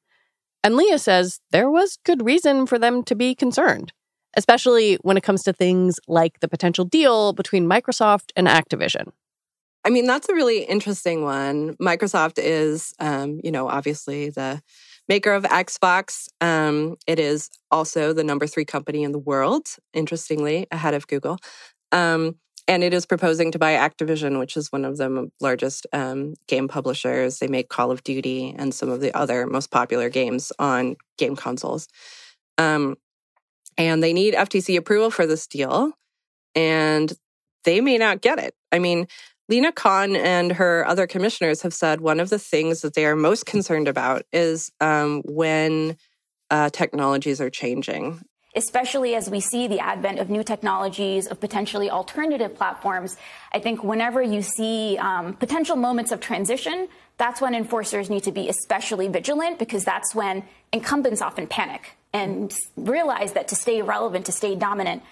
And 0.62 0.76
Leah 0.76 0.98
says 0.98 1.40
there 1.50 1.70
was 1.70 1.98
good 2.04 2.24
reason 2.24 2.66
for 2.66 2.78
them 2.78 3.02
to 3.04 3.14
be 3.14 3.34
concerned, 3.34 3.94
especially 4.36 4.96
when 4.96 5.16
it 5.16 5.22
comes 5.22 5.42
to 5.44 5.54
things 5.54 5.98
like 6.06 6.40
the 6.40 6.48
potential 6.48 6.84
deal 6.84 7.32
between 7.32 7.66
Microsoft 7.66 8.32
and 8.36 8.46
Activision. 8.46 9.12
I 9.82 9.88
mean, 9.88 10.04
that's 10.06 10.28
a 10.28 10.34
really 10.34 10.64
interesting 10.64 11.24
one. 11.24 11.74
Microsoft 11.76 12.34
is, 12.36 12.92
um, 13.00 13.40
you 13.42 13.50
know, 13.50 13.66
obviously 13.66 14.28
the 14.28 14.60
maker 15.08 15.32
of 15.32 15.44
Xbox. 15.44 16.28
Um, 16.42 16.96
it 17.06 17.18
is 17.18 17.48
also 17.70 18.12
the 18.12 18.22
number 18.22 18.46
three 18.46 18.66
company 18.66 19.04
in 19.04 19.12
the 19.12 19.18
world, 19.18 19.68
interestingly, 19.94 20.66
ahead 20.70 20.92
of 20.92 21.06
Google. 21.06 21.38
Um, 21.92 22.36
and 22.68 22.84
it 22.84 22.94
is 22.94 23.06
proposing 23.06 23.52
to 23.52 23.58
buy 23.58 23.72
Activision, 23.72 24.38
which 24.38 24.56
is 24.56 24.70
one 24.70 24.84
of 24.84 24.96
the 24.96 25.30
largest 25.40 25.86
um, 25.92 26.34
game 26.46 26.68
publishers. 26.68 27.38
They 27.38 27.48
make 27.48 27.68
Call 27.68 27.90
of 27.90 28.02
Duty 28.02 28.54
and 28.56 28.74
some 28.74 28.90
of 28.90 29.00
the 29.00 29.16
other 29.16 29.46
most 29.46 29.70
popular 29.70 30.08
games 30.08 30.52
on 30.58 30.96
game 31.18 31.36
consoles. 31.36 31.88
Um, 32.58 32.96
and 33.78 34.02
they 34.02 34.12
need 34.12 34.34
FTC 34.34 34.76
approval 34.76 35.10
for 35.10 35.26
this 35.26 35.46
deal, 35.46 35.92
and 36.54 37.12
they 37.64 37.80
may 37.80 37.98
not 37.98 38.20
get 38.20 38.38
it. 38.38 38.54
I 38.72 38.78
mean, 38.78 39.06
Lina 39.48 39.72
Khan 39.72 40.14
and 40.14 40.52
her 40.52 40.86
other 40.86 41.06
commissioners 41.06 41.62
have 41.62 41.74
said 41.74 42.00
one 42.00 42.20
of 42.20 42.30
the 42.30 42.38
things 42.38 42.82
that 42.82 42.94
they 42.94 43.04
are 43.04 43.16
most 43.16 43.46
concerned 43.46 43.88
about 43.88 44.22
is 44.32 44.70
um, 44.80 45.22
when 45.24 45.96
uh, 46.50 46.70
technologies 46.70 47.40
are 47.40 47.50
changing. 47.50 48.20
Especially 48.54 49.14
as 49.14 49.30
we 49.30 49.38
see 49.38 49.68
the 49.68 49.78
advent 49.78 50.18
of 50.18 50.28
new 50.28 50.42
technologies, 50.42 51.26
of 51.28 51.40
potentially 51.40 51.88
alternative 51.88 52.54
platforms, 52.56 53.16
I 53.52 53.60
think 53.60 53.84
whenever 53.84 54.20
you 54.20 54.42
see 54.42 54.98
um, 54.98 55.34
potential 55.34 55.76
moments 55.76 56.10
of 56.10 56.20
transition, 56.20 56.88
that's 57.16 57.40
when 57.40 57.54
enforcers 57.54 58.10
need 58.10 58.24
to 58.24 58.32
be 58.32 58.48
especially 58.48 59.06
vigilant 59.08 59.58
because 59.58 59.84
that's 59.84 60.14
when 60.14 60.42
incumbents 60.72 61.22
often 61.22 61.46
panic 61.46 61.96
and 62.12 62.52
realize 62.76 63.34
that 63.34 63.48
to 63.48 63.54
stay 63.54 63.82
relevant, 63.82 64.26
to 64.26 64.32
stay 64.32 64.54
dominant, 64.56 65.02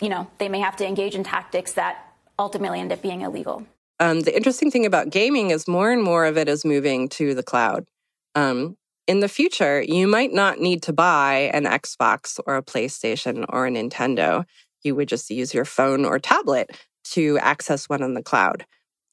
you 0.00 0.08
know, 0.08 0.28
they 0.38 0.48
may 0.48 0.60
have 0.60 0.76
to 0.76 0.86
engage 0.86 1.14
in 1.14 1.24
tactics 1.24 1.74
that 1.74 2.12
ultimately 2.38 2.80
end 2.80 2.92
up 2.92 3.00
being 3.00 3.22
illegal. 3.22 3.64
Um, 4.00 4.20
the 4.20 4.36
interesting 4.36 4.70
thing 4.70 4.86
about 4.86 5.10
gaming 5.10 5.50
is 5.50 5.68
more 5.68 5.90
and 5.90 6.02
more 6.02 6.26
of 6.26 6.36
it 6.36 6.48
is 6.48 6.64
moving 6.64 7.08
to 7.10 7.34
the 7.34 7.42
cloud. 7.42 7.86
Um, 8.34 8.76
in 9.06 9.20
the 9.20 9.28
future, 9.28 9.82
you 9.82 10.06
might 10.06 10.32
not 10.32 10.60
need 10.60 10.82
to 10.84 10.92
buy 10.92 11.50
an 11.52 11.64
Xbox 11.64 12.40
or 12.46 12.56
a 12.56 12.62
PlayStation 12.62 13.44
or 13.48 13.66
a 13.66 13.70
Nintendo. 13.70 14.44
You 14.82 14.94
would 14.94 15.08
just 15.08 15.30
use 15.30 15.52
your 15.52 15.64
phone 15.64 16.04
or 16.04 16.18
tablet 16.18 16.70
to 17.12 17.38
access 17.38 17.88
one 17.88 18.02
in 18.02 18.14
the 18.14 18.22
cloud. 18.22 18.64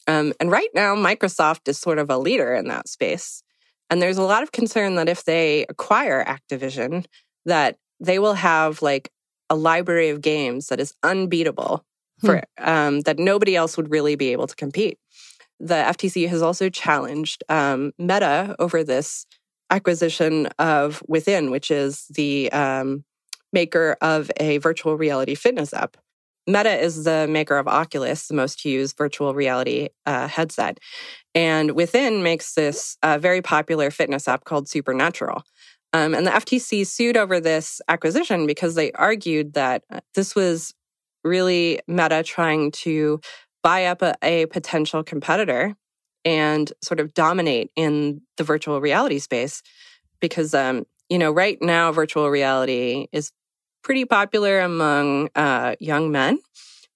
Um, 0.08 0.34
and 0.40 0.50
right 0.50 0.70
now, 0.74 0.96
Microsoft 0.96 1.68
is 1.68 1.78
sort 1.78 2.00
of 2.00 2.10
a 2.10 2.18
leader 2.18 2.54
in 2.54 2.68
that 2.70 2.88
space. 2.88 3.44
And 3.90 4.02
there's 4.02 4.18
a 4.18 4.24
lot 4.24 4.44
of 4.44 4.52
concern 4.52 4.96
that 4.96 5.10
if 5.10 5.26
they 5.26 5.66
acquire 5.68 6.24
Activision, 6.24 7.06
that 7.46 7.78
they 8.00 8.18
will 8.18 8.36
have 8.36 8.82
like 8.82 9.12
a 9.50 9.56
library 9.56 10.10
of 10.10 10.22
games 10.22 10.68
that 10.68 10.80
is 10.80 10.94
unbeatable 11.04 11.84
for 12.20 12.44
hmm. 12.58 12.70
um, 12.70 13.00
that 13.02 13.20
nobody 13.20 13.56
else 13.56 13.76
would 13.76 13.92
really 13.92 14.16
be 14.16 14.32
able 14.32 14.48
to 14.48 14.56
compete. 14.56 14.98
The 15.60 15.76
FTC 15.76 16.28
has 16.30 16.42
also 16.42 16.70
challenged 16.70 17.44
um, 17.50 17.92
Meta 18.00 18.56
over 18.58 18.84
this 18.84 19.26
acquisition 19.72 20.48
of 20.60 21.02
Within, 21.08 21.50
which 21.50 21.72
is 21.72 22.06
the 22.10 22.52
um, 22.52 23.04
maker 23.54 23.98
of 24.02 24.30
a 24.38 24.58
virtual 24.60 24.98
reality 24.98 25.36
fitness 25.36 25.74
app. 25.74 25.98
Meta 26.48 26.72
is 26.72 27.04
the 27.04 27.28
maker 27.28 27.58
of 27.58 27.68
Oculus, 27.68 28.28
the 28.28 28.34
most 28.34 28.66
used 28.66 28.98
virtual 28.98 29.34
reality 29.34 29.90
uh, 30.06 30.28
headset. 30.28 30.80
And 31.36 31.72
Within 31.72 32.24
makes 32.24 32.56
this 32.56 32.98
uh, 33.04 33.18
very 33.20 33.42
popular 33.42 33.92
fitness 33.92 34.28
app 34.28 34.44
called 34.44 34.68
Supernatural. 34.68 35.44
Um, 35.94 36.14
and 36.14 36.26
the 36.26 36.32
FTC 36.32 36.88
sued 36.88 37.18
over 37.18 37.40
this 37.40 37.82
acquisition 37.88 38.48
because 38.48 38.76
they 38.76 38.92
argued 38.94 39.54
that 39.54 39.84
uh, 39.92 40.00
this 40.16 40.36
was 40.36 40.74
really 41.24 41.80
Meta 41.88 42.24
trying 42.24 42.72
to 42.72 43.20
buy 43.62 43.86
up 43.86 44.02
a, 44.02 44.16
a 44.24 44.46
potential 44.48 45.04
competitor 45.04 45.76
and 46.26 46.72
sort 46.82 47.00
of 47.00 47.14
dominate 47.14 47.72
in 47.76 48.22
the 48.38 48.44
virtual 48.44 48.82
reality 48.82 49.20
space 49.20 49.62
because 50.20 50.54
um, 50.54 50.86
you 51.10 51.18
know 51.18 51.32
right 51.32 51.62
now 51.62 51.92
virtual 51.92 52.30
reality 52.30 53.08
is 53.12 53.32
pretty 53.84 54.06
popular 54.06 54.60
among 54.60 55.30
uh, 55.36 55.76
young 55.80 56.12
men 56.12 56.40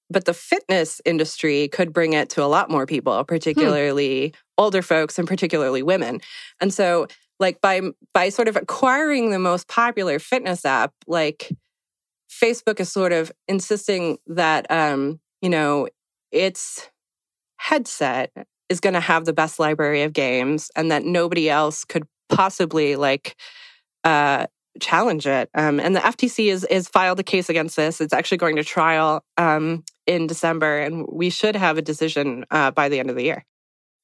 but 0.09 0.25
the 0.25 0.33
fitness 0.33 1.01
industry 1.03 1.67
could 1.67 1.91
bring 1.91 2.13
it 2.13 2.29
to 2.29 2.43
a 2.43 2.45
lot 2.45 2.69
more 2.69 2.85
people 2.85 3.17
hmm. 3.17 3.23
particularly 3.23 4.27
hmm. 4.27 4.33
older 4.57 4.81
folks 4.81 5.17
and 5.17 5.27
particularly 5.27 5.83
women 5.83 6.21
and 6.61 6.73
so 6.73 7.07
like 7.39 7.59
by 7.61 7.81
by 8.13 8.29
sort 8.29 8.47
of 8.47 8.55
acquiring 8.55 9.31
the 9.31 9.39
most 9.39 9.67
popular 9.67 10.19
fitness 10.19 10.65
app 10.65 10.93
like 11.07 11.51
Facebook 12.35 12.79
is 12.79 12.91
sort 12.91 13.13
of 13.13 13.31
insisting 13.47 14.17
that, 14.27 14.69
um, 14.69 15.19
you 15.41 15.49
know, 15.49 15.87
its 16.31 16.89
headset 17.57 18.31
is 18.69 18.79
going 18.79 18.93
to 18.93 18.99
have 18.99 19.25
the 19.25 19.33
best 19.33 19.59
library 19.59 20.03
of 20.03 20.13
games 20.13 20.71
and 20.75 20.91
that 20.91 21.03
nobody 21.03 21.49
else 21.49 21.85
could 21.85 22.03
possibly 22.29 22.95
like 22.95 23.35
uh, 24.03 24.47
challenge 24.79 25.27
it. 25.27 25.49
Um, 25.53 25.79
and 25.79 25.95
the 25.95 25.99
FTC 25.99 26.51
is, 26.51 26.63
is 26.65 26.87
filed 26.87 27.19
a 27.19 27.23
case 27.23 27.49
against 27.49 27.75
this. 27.75 28.01
It's 28.01 28.13
actually 28.13 28.37
going 28.37 28.55
to 28.57 28.63
trial 28.63 29.23
um, 29.37 29.83
in 30.05 30.27
December, 30.27 30.79
and 30.79 31.05
we 31.11 31.29
should 31.29 31.55
have 31.55 31.77
a 31.77 31.81
decision 31.81 32.45
uh, 32.51 32.71
by 32.71 32.89
the 32.89 32.99
end 32.99 33.09
of 33.09 33.15
the 33.15 33.23
year. 33.23 33.45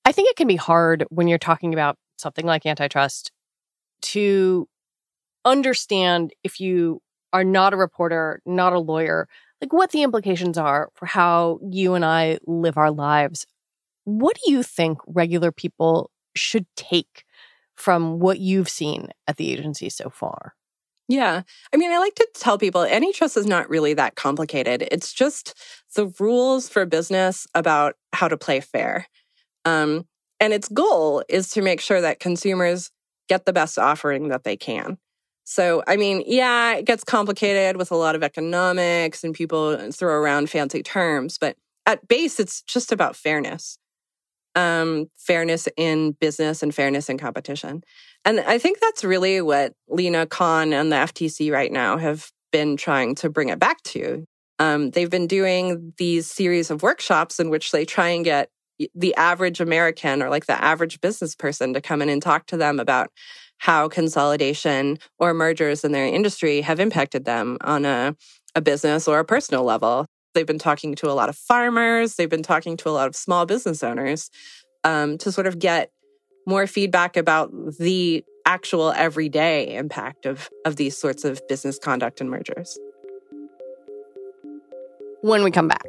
I 0.05 0.11
think 0.11 0.29
it 0.29 0.35
can 0.35 0.47
be 0.47 0.55
hard 0.55 1.05
when 1.09 1.27
you're 1.27 1.37
talking 1.37 1.73
about 1.73 1.97
something 2.17 2.45
like 2.45 2.65
antitrust 2.65 3.31
to 4.01 4.67
understand 5.45 6.33
if 6.43 6.59
you 6.59 7.01
are 7.33 7.43
not 7.43 7.73
a 7.73 7.77
reporter, 7.77 8.41
not 8.45 8.73
a 8.73 8.79
lawyer, 8.79 9.27
like 9.61 9.73
what 9.73 9.91
the 9.91 10.03
implications 10.03 10.57
are 10.57 10.89
for 10.95 11.05
how 11.05 11.59
you 11.69 11.93
and 11.93 12.03
I 12.03 12.39
live 12.45 12.77
our 12.77 12.91
lives. 12.91 13.45
What 14.19 14.37
do 14.43 14.51
you 14.51 14.63
think 14.63 14.99
regular 15.07 15.51
people 15.51 16.11
should 16.35 16.65
take 16.75 17.23
from 17.75 18.19
what 18.19 18.39
you've 18.39 18.69
seen 18.69 19.09
at 19.27 19.37
the 19.37 19.51
agency 19.51 19.89
so 19.89 20.09
far? 20.09 20.53
Yeah. 21.07 21.41
I 21.73 21.77
mean, 21.77 21.91
I 21.91 21.97
like 21.97 22.15
to 22.15 22.27
tell 22.35 22.57
people 22.57 22.83
antitrust 22.83 23.35
is 23.35 23.45
not 23.45 23.69
really 23.69 23.93
that 23.95 24.15
complicated. 24.15 24.87
It's 24.91 25.11
just 25.11 25.57
the 25.95 26.07
rules 26.19 26.69
for 26.69 26.85
business 26.85 27.47
about 27.53 27.95
how 28.13 28.27
to 28.27 28.37
play 28.37 28.59
fair. 28.59 29.07
Um, 29.65 30.07
and 30.39 30.53
its 30.53 30.69
goal 30.69 31.23
is 31.27 31.49
to 31.51 31.61
make 31.61 31.81
sure 31.81 32.01
that 32.01 32.19
consumers 32.19 32.91
get 33.27 33.45
the 33.45 33.53
best 33.53 33.77
offering 33.77 34.29
that 34.29 34.43
they 34.43 34.57
can. 34.57 34.97
So, 35.43 35.83
I 35.87 35.97
mean, 35.97 36.23
yeah, 36.25 36.75
it 36.75 36.85
gets 36.85 37.03
complicated 37.03 37.77
with 37.77 37.91
a 37.91 37.95
lot 37.95 38.15
of 38.15 38.23
economics 38.23 39.23
and 39.23 39.35
people 39.35 39.91
throw 39.91 40.13
around 40.13 40.49
fancy 40.49 40.81
terms, 40.81 41.37
but 41.37 41.57
at 41.85 42.07
base, 42.07 42.39
it's 42.39 42.61
just 42.61 42.91
about 42.91 43.15
fairness. 43.15 43.77
Um, 44.53 45.07
fairness 45.15 45.69
in 45.77 46.11
business 46.19 46.61
and 46.61 46.75
fairness 46.75 47.07
in 47.07 47.17
competition. 47.17 47.83
And 48.25 48.41
I 48.41 48.57
think 48.57 48.79
that's 48.81 49.03
really 49.03 49.39
what 49.39 49.73
Lina 49.87 50.25
Khan 50.25 50.73
and 50.73 50.91
the 50.91 50.97
FTC 50.97 51.51
right 51.53 51.71
now 51.71 51.97
have 51.97 52.31
been 52.51 52.75
trying 52.75 53.15
to 53.15 53.29
bring 53.29 53.49
it 53.49 53.59
back 53.59 53.81
to. 53.83 54.25
Um, 54.59 54.91
they've 54.91 55.09
been 55.09 55.27
doing 55.27 55.93
these 55.97 56.29
series 56.29 56.69
of 56.69 56.83
workshops 56.83 57.39
in 57.39 57.49
which 57.49 57.71
they 57.71 57.85
try 57.85 58.09
and 58.09 58.25
get 58.25 58.49
the 58.93 59.15
average 59.15 59.59
American 59.59 60.21
or 60.21 60.29
like 60.29 60.45
the 60.45 60.61
average 60.61 61.01
business 61.01 61.35
person 61.35 61.73
to 61.73 61.81
come 61.81 62.01
in 62.01 62.09
and 62.09 62.21
talk 62.21 62.45
to 62.47 62.57
them 62.57 62.79
about 62.79 63.09
how 63.57 63.87
consolidation 63.87 64.97
or 65.19 65.33
mergers 65.33 65.83
in 65.83 65.91
their 65.91 66.05
industry 66.05 66.61
have 66.61 66.79
impacted 66.79 67.25
them 67.25 67.57
on 67.61 67.85
a, 67.85 68.15
a 68.55 68.61
business 68.61 69.07
or 69.07 69.19
a 69.19 69.25
personal 69.25 69.63
level. 69.63 70.07
They've 70.33 70.47
been 70.47 70.59
talking 70.59 70.95
to 70.95 71.09
a 71.09 71.13
lot 71.13 71.29
of 71.29 71.35
farmers, 71.35 72.15
they've 72.15 72.29
been 72.29 72.43
talking 72.43 72.77
to 72.77 72.89
a 72.89 72.91
lot 72.91 73.07
of 73.07 73.15
small 73.15 73.45
business 73.45 73.83
owners 73.83 74.29
um, 74.83 75.17
to 75.19 75.31
sort 75.31 75.47
of 75.47 75.59
get 75.59 75.91
more 76.47 76.67
feedback 76.67 77.17
about 77.17 77.51
the 77.79 78.23
actual 78.45 78.91
everyday 78.91 79.75
impact 79.75 80.25
of, 80.25 80.49
of 80.65 80.75
these 80.75 80.97
sorts 80.97 81.23
of 81.23 81.41
business 81.47 81.77
conduct 81.77 82.21
and 82.21 82.29
mergers. 82.29 82.77
When 85.21 85.43
we 85.43 85.51
come 85.51 85.67
back, 85.67 85.85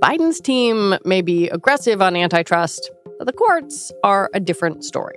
Biden's 0.00 0.40
team 0.40 0.96
may 1.04 1.22
be 1.22 1.48
aggressive 1.48 2.00
on 2.00 2.14
antitrust, 2.14 2.90
but 3.18 3.26
the 3.26 3.32
courts 3.32 3.90
are 4.04 4.30
a 4.32 4.38
different 4.38 4.84
story. 4.84 5.16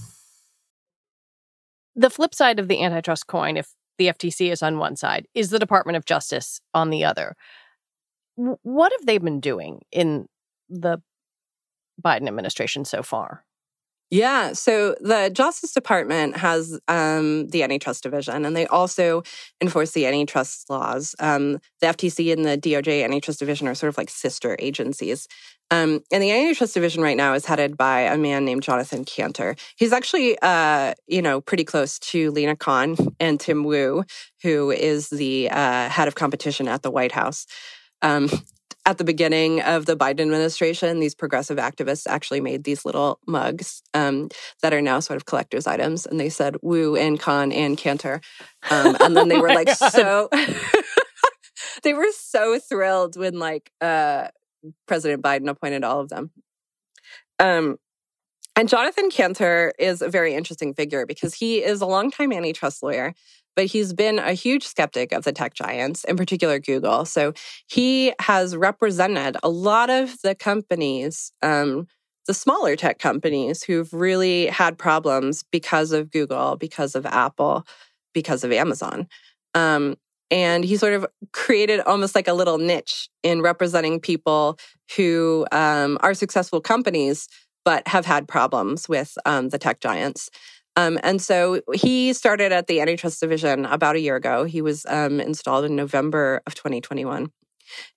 The 2.01 2.09
flip 2.09 2.33
side 2.33 2.59
of 2.59 2.67
the 2.67 2.83
antitrust 2.83 3.27
coin, 3.27 3.57
if 3.57 3.69
the 3.97 4.07
FTC 4.07 4.51
is 4.51 4.63
on 4.63 4.79
one 4.79 4.95
side, 4.95 5.27
is 5.35 5.51
the 5.51 5.59
Department 5.59 5.97
of 5.97 6.05
Justice 6.05 6.59
on 6.73 6.89
the 6.89 7.05
other 7.05 7.35
what 8.35 8.91
have 8.91 9.05
they 9.05 9.17
been 9.17 9.39
doing 9.39 9.81
in 9.91 10.27
the 10.69 10.99
Biden 12.03 12.27
administration 12.27 12.85
so 12.85 13.03
far? 13.03 13.45
Yeah, 14.13 14.51
so 14.51 14.93
the 14.99 15.31
Justice 15.33 15.71
Department 15.71 16.35
has 16.35 16.77
um, 16.89 17.47
the 17.47 17.63
antitrust 17.63 18.03
division, 18.03 18.43
and 18.43 18.53
they 18.53 18.67
also 18.67 19.23
enforce 19.61 19.91
the 19.91 20.05
antitrust 20.05 20.69
laws. 20.69 21.15
Um, 21.19 21.59
the 21.79 21.87
FTC 21.87 22.33
and 22.33 22.43
the 22.43 22.57
DOJ 22.57 23.05
antitrust 23.05 23.39
division 23.39 23.69
are 23.69 23.73
sort 23.73 23.87
of 23.87 23.97
like 23.97 24.09
sister 24.09 24.57
agencies. 24.59 25.29
Um, 25.71 26.01
and 26.11 26.21
the 26.21 26.29
antitrust 26.29 26.73
division 26.73 27.01
right 27.01 27.15
now 27.15 27.33
is 27.33 27.45
headed 27.45 27.77
by 27.77 28.01
a 28.01 28.17
man 28.17 28.43
named 28.43 28.63
Jonathan 28.63 29.05
Kanter. 29.05 29.57
He's 29.77 29.93
actually, 29.93 30.37
uh, 30.41 30.93
you 31.07 31.21
know, 31.21 31.39
pretty 31.39 31.63
close 31.63 31.97
to 31.99 32.31
Lina 32.31 32.57
Khan 32.57 32.97
and 33.21 33.39
Tim 33.39 33.63
Wu, 33.63 34.03
who 34.43 34.71
is 34.71 35.07
the 35.07 35.49
uh, 35.49 35.87
head 35.87 36.09
of 36.09 36.15
competition 36.15 36.67
at 36.67 36.81
the 36.81 36.91
White 36.91 37.13
House. 37.13 37.47
Um, 38.01 38.29
at 38.85 38.97
the 38.97 39.03
beginning 39.03 39.61
of 39.61 39.85
the 39.85 39.95
Biden 39.95 40.21
administration, 40.21 40.99
these 40.99 41.13
progressive 41.13 41.57
activists 41.57 42.07
actually 42.07 42.41
made 42.41 42.63
these 42.63 42.83
little 42.83 43.19
mugs 43.27 43.83
um, 43.93 44.29
that 44.61 44.73
are 44.73 44.81
now 44.81 44.99
sort 44.99 45.17
of 45.17 45.25
collector's 45.25 45.67
items. 45.67 46.05
And 46.05 46.19
they 46.19 46.29
said 46.29 46.57
Wu 46.61 46.95
and 46.95 47.19
Khan 47.19 47.51
and 47.51 47.77
Kanter. 47.77 48.23
Um, 48.71 48.97
and 48.99 49.15
then 49.15 49.27
they 49.27 49.35
oh 49.37 49.41
were 49.41 49.49
like 49.49 49.67
God. 49.67 49.91
so, 49.91 50.29
they 51.83 51.93
were 51.93 52.11
so 52.11 52.57
thrilled 52.59 53.17
when 53.17 53.37
like 53.37 53.71
uh, 53.81 54.29
President 54.87 55.21
Biden 55.21 55.47
appointed 55.47 55.83
all 55.83 55.99
of 55.99 56.09
them. 56.09 56.31
Um, 57.39 57.77
and 58.55 58.67
Jonathan 58.67 59.09
Kanter 59.09 59.71
is 59.79 60.01
a 60.01 60.09
very 60.09 60.33
interesting 60.33 60.73
figure 60.73 61.05
because 61.05 61.33
he 61.33 61.63
is 61.63 61.81
a 61.81 61.85
longtime 61.85 62.33
antitrust 62.33 62.83
lawyer 62.83 63.13
but 63.61 63.67
he's 63.67 63.93
been 63.93 64.17
a 64.17 64.33
huge 64.33 64.65
skeptic 64.65 65.11
of 65.11 65.23
the 65.23 65.31
tech 65.31 65.53
giants, 65.53 66.03
in 66.05 66.17
particular 66.17 66.57
Google. 66.57 67.05
So 67.05 67.31
he 67.67 68.11
has 68.19 68.55
represented 68.55 69.37
a 69.43 69.49
lot 69.49 69.91
of 69.91 70.19
the 70.23 70.33
companies, 70.33 71.31
um, 71.43 71.85
the 72.25 72.33
smaller 72.33 72.75
tech 72.75 72.97
companies 72.97 73.61
who've 73.61 73.93
really 73.93 74.47
had 74.47 74.79
problems 74.79 75.43
because 75.51 75.91
of 75.91 76.09
Google, 76.09 76.55
because 76.55 76.95
of 76.95 77.05
Apple, 77.05 77.63
because 78.15 78.43
of 78.43 78.51
Amazon. 78.51 79.07
Um, 79.53 79.95
and 80.31 80.63
he 80.63 80.75
sort 80.75 80.93
of 80.93 81.05
created 81.31 81.81
almost 81.81 82.15
like 82.15 82.27
a 82.27 82.33
little 82.33 82.57
niche 82.57 83.09
in 83.21 83.43
representing 83.43 83.99
people 83.99 84.57
who 84.95 85.45
um, 85.51 85.99
are 86.01 86.15
successful 86.15 86.61
companies 86.61 87.27
but 87.63 87.87
have 87.87 88.07
had 88.07 88.27
problems 88.27 88.89
with 88.89 89.15
um, 89.27 89.49
the 89.49 89.59
tech 89.59 89.81
giants. 89.81 90.31
Um, 90.75 90.99
and 91.03 91.21
so 91.21 91.61
he 91.73 92.13
started 92.13 92.51
at 92.51 92.67
the 92.67 92.81
antitrust 92.81 93.19
division 93.19 93.65
about 93.65 93.95
a 93.95 93.99
year 93.99 94.15
ago. 94.15 94.45
He 94.45 94.61
was 94.61 94.85
um, 94.87 95.19
installed 95.19 95.65
in 95.65 95.75
November 95.75 96.41
of 96.47 96.55
2021. 96.55 97.31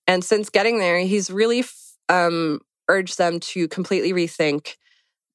And 0.07 0.25
since 0.25 0.51
getting 0.51 0.79
there, 0.79 0.99
he's 1.01 1.31
really 1.31 1.65
um, 2.09 2.61
urged 2.89 3.19
them 3.19 3.41
to 3.41 3.69
completely 3.69 4.13
rethink 4.13 4.75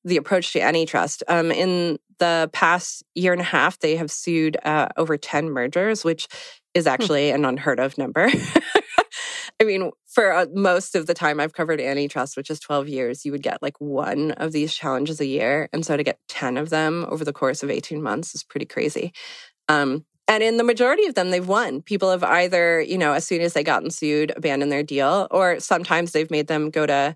the 0.03 0.17
approach 0.17 0.53
to 0.53 0.61
antitrust. 0.61 1.23
Um, 1.27 1.51
in 1.51 1.97
the 2.19 2.49
past 2.53 3.03
year 3.15 3.31
and 3.31 3.41
a 3.41 3.45
half, 3.45 3.79
they 3.79 3.95
have 3.95 4.11
sued 4.11 4.57
uh, 4.63 4.89
over 4.97 5.17
10 5.17 5.49
mergers, 5.49 6.03
which 6.03 6.27
is 6.73 6.85
hmm. 6.85 6.89
actually 6.89 7.31
an 7.31 7.45
unheard 7.45 7.79
of 7.79 7.97
number. 7.97 8.29
I 9.61 9.65
mean, 9.65 9.91
for 10.09 10.33
uh, 10.33 10.47
most 10.53 10.95
of 10.95 11.05
the 11.05 11.13
time 11.13 11.39
I've 11.39 11.53
covered 11.53 11.79
antitrust, 11.79 12.35
which 12.35 12.49
is 12.49 12.59
12 12.59 12.89
years, 12.89 13.25
you 13.25 13.31
would 13.31 13.43
get 13.43 13.61
like 13.61 13.79
one 13.79 14.31
of 14.31 14.51
these 14.51 14.73
challenges 14.73 15.21
a 15.21 15.25
year. 15.25 15.69
And 15.71 15.85
so 15.85 15.95
to 15.95 16.03
get 16.03 16.19
10 16.29 16.57
of 16.57 16.71
them 16.71 17.05
over 17.09 17.23
the 17.23 17.31
course 17.31 17.61
of 17.61 17.69
18 17.69 18.01
months 18.01 18.33
is 18.33 18.43
pretty 18.43 18.65
crazy. 18.65 19.13
Um, 19.67 20.05
and 20.27 20.41
in 20.43 20.57
the 20.57 20.63
majority 20.63 21.05
of 21.05 21.13
them, 21.13 21.29
they've 21.29 21.47
won. 21.47 21.81
People 21.83 22.09
have 22.11 22.23
either, 22.23 22.81
you 22.81 22.97
know, 22.97 23.13
as 23.13 23.25
soon 23.25 23.41
as 23.41 23.53
they 23.53 23.63
gotten 23.63 23.91
sued, 23.91 24.31
abandoned 24.35 24.71
their 24.71 24.83
deal, 24.83 25.27
or 25.31 25.59
sometimes 25.59 26.11
they've 26.11 26.29
made 26.29 26.47
them 26.47 26.69
go 26.69 26.85
to 26.85 27.15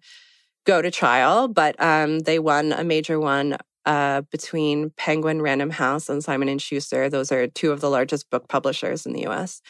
go 0.65 0.82
to 0.82 0.89
trial. 0.89 1.47
But 1.47 1.75
um, 1.79 2.19
they 2.19 2.39
won 2.39 2.73
a 2.73 2.84
major 2.84 3.19
one 3.19 3.58
uh, 3.86 4.21
between 4.32 4.91
Penguin 4.91 5.41
Random 5.41 5.69
House 5.69 6.10
and 6.10 6.23
Simon 6.23 6.49
and 6.49 6.62
Schuster. 6.62 7.10
Those 7.10 7.32
are 7.32 7.47
two 7.47 7.71
of 7.71 7.82
the 7.82 7.89
largest 7.89 8.29
book 8.29 8.47
publishers 8.47 9.06
in 9.06 9.13
the 9.13 9.21
U.S. 9.21 9.62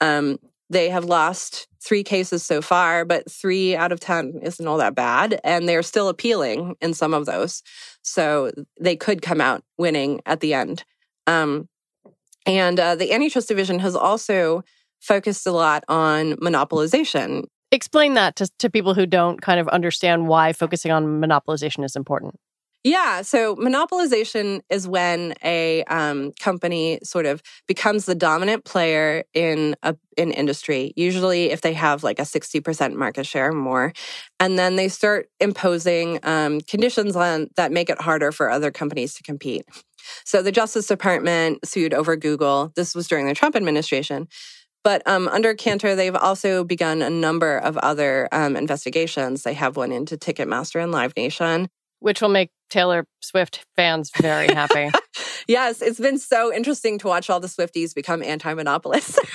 Um, 0.00 0.38
they 0.70 0.90
have 0.90 1.04
lost 1.04 1.66
three 1.80 2.02
cases 2.02 2.42
so 2.42 2.60
far, 2.60 3.04
but 3.04 3.30
three 3.30 3.74
out 3.76 3.92
of 3.92 4.00
10 4.00 4.40
isn't 4.42 4.66
all 4.66 4.78
that 4.78 4.94
bad. 4.94 5.40
And 5.44 5.68
they're 5.68 5.82
still 5.82 6.08
appealing 6.08 6.76
in 6.80 6.94
some 6.94 7.14
of 7.14 7.26
those. 7.26 7.62
So 8.02 8.50
they 8.80 8.96
could 8.96 9.22
come 9.22 9.40
out 9.40 9.62
winning 9.78 10.20
at 10.26 10.40
the 10.40 10.54
end. 10.54 10.84
Um, 11.26 11.68
and 12.46 12.80
uh, 12.80 12.94
the 12.94 13.12
antitrust 13.12 13.48
division 13.48 13.78
has 13.80 13.94
also 13.94 14.62
focused 15.00 15.46
a 15.46 15.52
lot 15.52 15.84
on 15.88 16.32
monopolization. 16.34 17.44
Explain 17.70 18.14
that 18.14 18.36
to, 18.36 18.48
to 18.58 18.70
people 18.70 18.94
who 18.94 19.06
don't 19.06 19.40
kind 19.40 19.60
of 19.60 19.68
understand 19.68 20.26
why 20.26 20.52
focusing 20.52 20.90
on 20.90 21.20
monopolization 21.20 21.84
is 21.84 21.94
important. 21.94 22.34
Yeah. 22.84 23.22
So 23.22 23.56
monopolization 23.56 24.60
is 24.70 24.86
when 24.86 25.34
a 25.42 25.82
um, 25.84 26.32
company 26.38 27.00
sort 27.02 27.26
of 27.26 27.42
becomes 27.66 28.06
the 28.06 28.14
dominant 28.14 28.64
player 28.64 29.24
in 29.34 29.74
a 29.82 29.96
in 30.16 30.30
industry. 30.30 30.92
Usually, 30.96 31.50
if 31.50 31.60
they 31.60 31.72
have 31.72 32.04
like 32.04 32.20
a 32.20 32.24
sixty 32.24 32.60
percent 32.60 32.96
market 32.96 33.26
share 33.26 33.50
or 33.50 33.52
more, 33.52 33.92
and 34.38 34.58
then 34.58 34.76
they 34.76 34.88
start 34.88 35.28
imposing 35.40 36.20
um, 36.22 36.60
conditions 36.60 37.16
on 37.16 37.48
that 37.56 37.72
make 37.72 37.90
it 37.90 38.00
harder 38.00 38.30
for 38.30 38.48
other 38.48 38.70
companies 38.70 39.14
to 39.14 39.24
compete. 39.24 39.66
So 40.24 40.40
the 40.40 40.52
Justice 40.52 40.86
Department 40.86 41.66
sued 41.66 41.92
over 41.92 42.16
Google. 42.16 42.72
This 42.76 42.94
was 42.94 43.08
during 43.08 43.26
the 43.26 43.34
Trump 43.34 43.56
administration. 43.56 44.28
But 44.84 45.02
um, 45.06 45.26
under 45.26 45.54
Kanter, 45.54 45.96
they've 45.96 46.14
also 46.14 46.62
begun 46.62 47.02
a 47.02 47.10
number 47.10 47.58
of 47.58 47.76
other 47.78 48.28
um, 48.30 48.56
investigations. 48.56 49.42
They 49.42 49.54
have 49.54 49.76
one 49.76 49.90
into 49.90 50.16
Ticketmaster 50.16 50.80
and 50.80 50.92
Live 50.92 51.16
Nation 51.16 51.68
which 52.00 52.20
will 52.20 52.28
make 52.28 52.50
Taylor 52.68 53.06
Swift 53.20 53.64
fans 53.76 54.10
very 54.20 54.52
happy. 54.52 54.90
yes, 55.48 55.82
it's 55.82 56.00
been 56.00 56.18
so 56.18 56.52
interesting 56.52 56.98
to 56.98 57.08
watch 57.08 57.30
all 57.30 57.40
the 57.40 57.48
Swifties 57.48 57.94
become 57.94 58.22
anti-monopolists. 58.22 59.18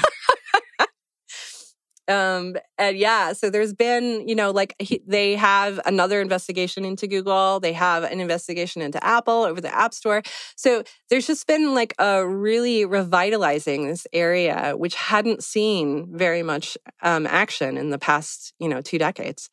um 2.10 2.56
and 2.78 2.98
yeah 2.98 3.32
so 3.32 3.50
there's 3.50 3.74
been 3.74 4.28
you 4.28 4.36
know 4.36 4.52
like 4.52 4.76
he, 4.78 5.02
they 5.08 5.36
have 5.36 5.80
another 5.86 6.20
investigation 6.20 6.84
into 6.84 7.08
google 7.08 7.62
they 7.62 7.72
have 7.72 8.04
an 8.04 8.20
investigation 8.20 8.82
into 8.82 9.02
apple 9.04 9.44
over 9.44 9.62
the 9.62 9.74
app 9.74 9.94
store 9.94 10.22
so 10.58 10.84
there's 11.10 11.26
just 11.26 11.48
been 11.48 11.74
like 11.74 11.94
a 12.00 12.28
really 12.28 12.84
revitalizing 12.84 13.88
this 13.88 14.06
area 14.12 14.74
which 14.76 14.96
hadn't 14.96 15.44
seen 15.44 16.06
very 16.12 16.44
much 16.44 16.78
um, 17.02 17.26
action 17.26 17.78
in 17.78 17.90
the 17.90 18.00
past 18.00 18.54
you 18.60 18.68
know 18.68 18.82
two 18.82 18.98
decades 18.98 19.50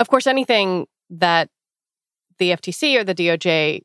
of 0.00 0.08
course 0.08 0.26
anything 0.26 0.86
that 1.10 1.50
the 2.38 2.50
FTC 2.50 2.98
or 2.98 3.04
the 3.04 3.14
DOJ 3.14 3.82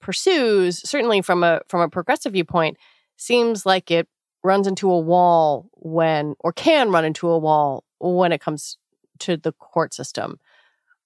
pursues, 0.00 0.88
certainly 0.88 1.22
from 1.22 1.42
a 1.42 1.60
from 1.68 1.80
a 1.80 1.88
progressive 1.88 2.32
viewpoint, 2.32 2.76
seems 3.16 3.64
like 3.64 3.90
it 3.90 4.08
runs 4.44 4.66
into 4.66 4.90
a 4.90 4.98
wall 4.98 5.68
when 5.74 6.34
or 6.40 6.52
can 6.52 6.90
run 6.90 7.04
into 7.04 7.28
a 7.28 7.38
wall 7.38 7.84
when 8.00 8.32
it 8.32 8.40
comes 8.40 8.76
to 9.20 9.36
the 9.36 9.52
court 9.52 9.94
system. 9.94 10.38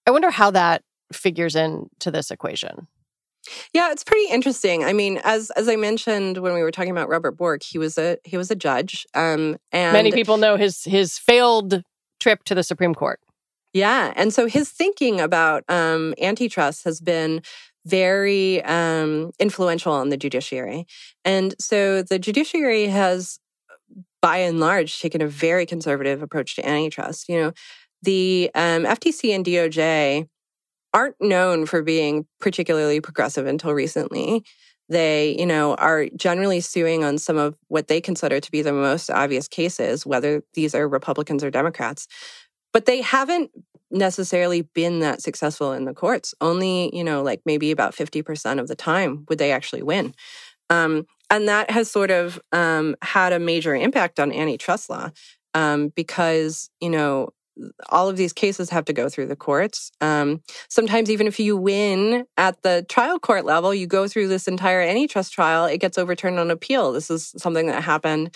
I 0.07 0.11
wonder 0.11 0.31
how 0.31 0.51
that 0.53 0.83
figures 1.13 1.55
into 1.55 2.11
this 2.11 2.31
equation. 2.31 2.89
Yeah, 3.73 3.93
it's 3.93 4.03
pretty 4.03 4.29
interesting. 4.29 4.85
I 4.85 4.93
mean, 4.93 5.21
as 5.23 5.51
as 5.53 5.69
I 5.69 5.77
mentioned 5.77 6.39
when 6.39 6.55
we 6.55 6.63
were 6.63 6.73
talking 6.73 6.91
about 6.91 7.09
Robert 7.09 7.33
Bork, 7.33 7.63
he 7.63 7.79
was 7.79 7.97
a 7.99 8.19
he 8.25 8.37
was 8.37 8.51
a 8.51 8.57
judge. 8.57 9.07
Um, 9.15 9.59
and 9.73 9.93
many 9.93 10.13
people 10.13 10.37
know 10.37 10.57
his 10.57 10.85
his 10.85 11.19
failed 11.19 11.83
trip 12.19 12.43
to 12.45 12.55
the 12.55 12.63
Supreme 12.63 12.95
Court. 12.95 13.21
Yeah. 13.77 14.15
And 14.17 14.33
so 14.33 14.47
his 14.47 14.71
thinking 14.71 15.21
about 15.21 15.63
um, 15.69 16.15
antitrust 16.19 16.85
has 16.85 16.99
been 16.99 17.43
very 17.85 18.65
um, 18.65 19.33
influential 19.39 19.93
on 19.93 20.09
the 20.09 20.17
judiciary. 20.17 20.87
And 21.27 21.55
so 21.61 22.01
the 22.03 22.19
judiciary 22.19 22.87
has, 22.87 23.39
by 24.23 24.39
and 24.39 24.61
large, 24.61 24.99
taken 24.99 25.21
a 25.21 25.27
very 25.27 25.67
conservative 25.67 26.23
approach 26.23 26.57
to 26.57 26.67
antitrust. 26.67 27.29
You 27.29 27.39
know, 27.39 27.53
the 28.01 28.51
um, 28.55 28.85
FTC 28.85 29.35
and 29.35 29.45
DOJ 29.45 30.27
aren't 30.95 31.21
known 31.21 31.67
for 31.67 31.83
being 31.83 32.25
particularly 32.41 33.03
progressive 33.03 33.47
until 33.47 33.75
recently. 33.75 34.43
They, 34.89 35.37
you 35.39 35.45
know, 35.45 35.75
are 35.75 36.07
generally 36.17 36.61
suing 36.61 37.05
on 37.05 37.19
some 37.19 37.37
of 37.37 37.57
what 37.69 37.89
they 37.89 38.01
consider 38.01 38.41
to 38.41 38.51
be 38.51 38.63
the 38.63 38.73
most 38.73 39.11
obvious 39.11 39.49
cases, 39.49 40.07
whether 40.07 40.43
these 40.55 40.75
are 40.75 40.89
Republicans 40.89 41.45
or 41.45 41.51
Democrats. 41.51 42.07
But 42.77 42.85
they 42.85 43.01
haven't 43.01 43.53
necessarily 43.91 44.61
been 44.61 45.01
that 45.01 45.23
successful 45.23 45.73
in 45.73 45.87
the 45.87 45.95
courts. 45.95 46.35
Only, 46.43 46.95
you 46.95 47.03
know, 47.03 47.23
like 47.23 47.41
maybe 47.47 47.71
about 47.71 47.97
50% 47.97 48.61
of 48.61 48.69
the 48.69 48.75
time 48.75 49.25
would 49.31 49.39
they 49.39 49.51
actually 49.51 49.83
win. 49.83 50.15
Um, 50.69 51.07
and 51.31 51.49
that 51.49 51.71
has 51.71 51.91
sort 51.91 52.11
of 52.11 52.39
um, 52.53 52.95
had 53.01 53.33
a 53.33 53.39
major 53.39 53.75
impact 53.75 54.21
on 54.21 54.31
antitrust 54.31 54.91
law 54.91 55.09
um, 55.55 55.89
because, 55.97 56.69
you 56.79 56.91
know, 56.91 57.31
all 57.89 58.11
of 58.11 58.19
these 58.19 58.35
cases 58.35 58.69
have 58.69 58.85
to 58.85 58.93
go 58.93 59.09
through 59.09 59.29
the 59.29 59.37
courts. 59.37 59.91
Um, 60.03 60.43
sometimes, 60.69 61.11
even 61.11 61.27
if 61.27 61.41
you 61.41 61.57
win 61.57 62.27
at 62.37 62.61
the 62.61 62.85
trial 62.91 63.19
court 63.19 63.47
level, 63.47 63.73
you 63.73 63.87
go 63.87 64.07
through 64.07 64.29
this 64.29 64.47
entire 64.47 64.83
antitrust 64.83 65.33
trial, 65.33 65.65
it 65.65 65.79
gets 65.79 65.97
overturned 65.97 66.39
on 66.39 66.51
appeal. 66.51 66.93
This 66.93 67.11
is 67.11 67.33
something 67.39 67.69
that 67.69 67.85
happened 67.85 68.35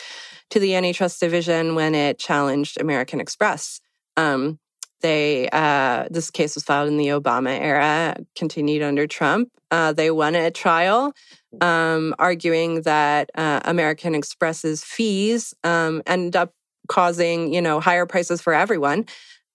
to 0.48 0.58
the 0.58 0.74
antitrust 0.76 1.20
division 1.20 1.74
when 1.74 1.94
it 1.94 2.18
challenged 2.18 2.80
American 2.80 3.20
Express. 3.20 3.82
Um, 4.16 4.58
they 5.02 5.48
uh, 5.50 6.06
this 6.10 6.30
case 6.30 6.54
was 6.54 6.64
filed 6.64 6.88
in 6.88 6.96
the 6.96 7.08
Obama 7.08 7.58
era, 7.58 8.16
continued 8.36 8.82
under 8.82 9.06
Trump. 9.06 9.50
Uh, 9.70 9.92
they 9.92 10.10
won 10.10 10.34
a 10.34 10.50
trial, 10.50 11.12
um, 11.60 12.14
arguing 12.18 12.82
that 12.82 13.30
uh, 13.34 13.60
American 13.64 14.14
Express's 14.14 14.84
fees 14.84 15.54
um, 15.64 16.02
ended 16.06 16.36
up 16.36 16.52
causing 16.88 17.52
you 17.54 17.62
know 17.62 17.80
higher 17.80 18.06
prices 18.06 18.40
for 18.40 18.52
everyone, 18.52 19.06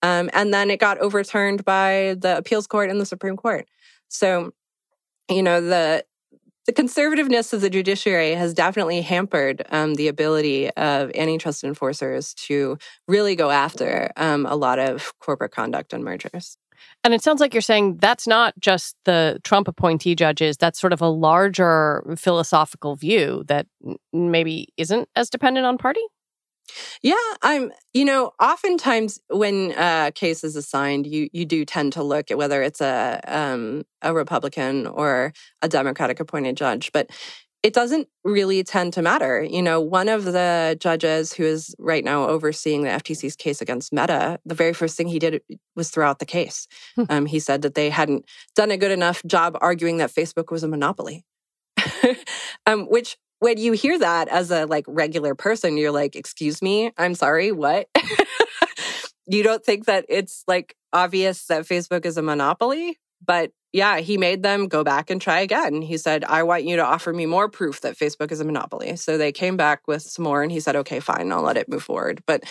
um, 0.02 0.30
and 0.34 0.54
then 0.54 0.72
it 0.72 0.80
got 0.80 0.98
overturned 1.00 1.64
by 1.64 2.16
the 2.20 2.38
appeals 2.38 2.68
court 2.68 2.90
and 2.90 3.00
the 3.00 3.06
Supreme 3.06 3.38
Court. 3.38 3.68
So, 4.08 4.52
you 5.30 5.44
know 5.44 5.62
the 5.62 6.06
the 6.66 6.74
conservativeness 6.74 7.54
of 7.54 7.62
the 7.62 7.70
judiciary 7.70 8.32
has 8.32 8.54
definitely 8.54 9.02
hampered 9.02 9.64
um, 9.70 9.96
the 9.96 10.08
ability 10.08 10.70
of 10.72 11.12
antitrust 11.16 11.64
enforcers 11.64 12.34
to 12.34 12.78
really 13.08 13.36
go 13.36 13.52
after 13.52 14.12
um, 14.18 14.46
a 14.46 14.56
lot 14.56 14.80
of 14.80 15.14
corporate 15.20 15.52
conduct 15.52 15.94
and 15.94 16.04
mergers. 16.04 16.58
And 17.04 17.14
it 17.14 17.22
sounds 17.22 17.40
like 17.40 17.54
you're 17.54 17.62
saying 17.62 17.98
that's 17.98 18.28
not 18.28 18.54
just 18.60 18.96
the 19.06 19.40
Trump 19.44 19.68
appointee 19.68 20.16
judges, 20.16 20.58
that's 20.58 20.80
sort 20.80 20.94
of 20.94 21.02
a 21.02 21.08
larger 21.08 22.04
philosophical 22.18 22.96
view 22.96 23.44
that 23.48 23.68
maybe 24.12 24.70
isn't 24.78 25.08
as 25.16 25.30
dependent 25.30 25.66
on 25.66 25.78
party? 25.78 26.02
Yeah, 27.02 27.16
I'm. 27.42 27.72
You 27.94 28.06
know, 28.06 28.32
oftentimes 28.42 29.20
when 29.30 29.74
a 29.78 30.12
case 30.14 30.44
is 30.44 30.56
assigned, 30.56 31.08
you 31.08 31.30
you 31.32 31.46
do 31.46 31.66
tend 31.66 31.94
to 31.94 32.04
look 32.04 32.32
at 32.32 32.38
whether 32.38 32.62
it's 32.62 32.82
a 32.82 33.22
um, 33.28 33.84
a 34.02 34.14
Republican 34.14 34.88
or 34.88 35.34
a 35.62 35.68
Democratic 35.68 36.20
appointed 36.20 36.58
judge, 36.58 36.92
but 36.92 37.10
it 37.66 37.74
doesn't 37.74 38.08
really 38.24 38.64
tend 38.64 38.94
to 38.94 39.02
matter. 39.02 39.42
You 39.44 39.64
know, 39.64 39.82
one 39.82 40.08
of 40.08 40.24
the 40.24 40.78
judges 40.80 41.34
who 41.34 41.44
is 41.44 41.74
right 41.80 42.04
now 42.04 42.28
overseeing 42.28 42.84
the 42.84 42.90
FTC's 42.90 43.36
case 43.36 43.60
against 43.60 43.92
Meta, 43.92 44.40
the 44.46 44.54
very 44.54 44.72
first 44.72 44.96
thing 44.96 45.08
he 45.08 45.18
did 45.18 45.42
was 45.76 45.90
throw 45.90 46.08
out 46.08 46.20
the 46.20 46.28
case. 46.28 46.68
Hmm. 46.96 47.04
um, 47.10 47.26
he 47.26 47.40
said 47.40 47.64
that 47.64 47.74
they 47.74 47.90
hadn't 47.90 48.26
done 48.56 48.70
a 48.70 48.78
good 48.78 48.92
enough 48.92 49.24
job 49.26 49.58
arguing 49.62 49.98
that 49.98 50.14
Facebook 50.14 50.52
was 50.52 50.62
a 50.62 50.68
monopoly. 50.68 51.26
um, 52.68 52.86
which 52.86 53.18
when 53.40 53.58
you 53.58 53.74
hear 53.74 54.00
that 54.00 54.28
as 54.28 54.52
a 54.52 54.66
like 54.66 54.86
regular 54.88 55.36
person, 55.36 55.78
you're 55.78 55.92
like, 55.92 56.16
excuse 56.16 56.62
me, 56.62 56.92
I'm 56.98 57.16
sorry, 57.16 57.52
what? 57.52 57.88
you 59.28 59.44
don't 59.44 59.64
think 59.64 59.86
that 59.86 60.06
it's 60.10 60.44
like 60.48 60.76
obvious 60.94 61.46
that 61.48 61.64
Facebook 61.64 62.06
is 62.06 62.18
a 62.18 62.22
monopoly? 62.22 62.98
But 63.26 63.52
yeah, 63.76 64.00
he 64.00 64.18
made 64.18 64.42
them 64.42 64.70
go 64.70 64.86
back 64.86 65.10
and 65.10 65.22
try 65.22 65.42
again. 65.42 65.82
He 65.82 65.98
said, 65.98 66.24
I 66.24 66.44
want 66.44 66.64
you 66.64 66.78
to 66.78 66.86
offer 66.86 67.12
me 67.12 67.26
more 67.26 67.50
proof 67.50 67.82
that 67.82 67.98
Facebook 67.98 68.32
is 68.32 68.40
a 68.40 68.46
monopoly. 68.46 68.96
So 68.96 69.18
they 69.18 69.34
came 69.34 69.58
back 69.58 69.82
with 69.86 70.02
some 70.02 70.24
more 70.24 70.42
and 70.42 70.52
he 70.52 70.62
said, 70.62 70.78
okay, 70.78 71.02
fine, 71.02 71.30
I'll 71.32 71.42
let 71.42 71.58
it 71.58 71.68
move 71.68 71.84
forward. 71.84 72.24
But, 72.26 72.46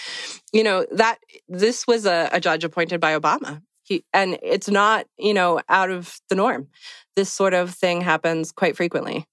you 0.52 0.62
know, 0.62 0.84
that 0.92 1.16
this 1.48 1.86
was 1.86 2.04
a, 2.04 2.28
a 2.30 2.40
judge 2.40 2.62
appointed 2.62 3.00
by 3.00 3.18
Obama. 3.18 3.62
He, 3.84 4.04
and 4.12 4.38
it's 4.42 4.68
not, 4.68 5.06
you 5.16 5.32
know, 5.32 5.62
out 5.70 5.88
of 5.88 6.20
the 6.28 6.34
norm. 6.34 6.68
This 7.16 7.32
sort 7.32 7.54
of 7.54 7.70
thing 7.70 8.02
happens 8.02 8.52
quite 8.52 8.76
frequently. 8.76 9.26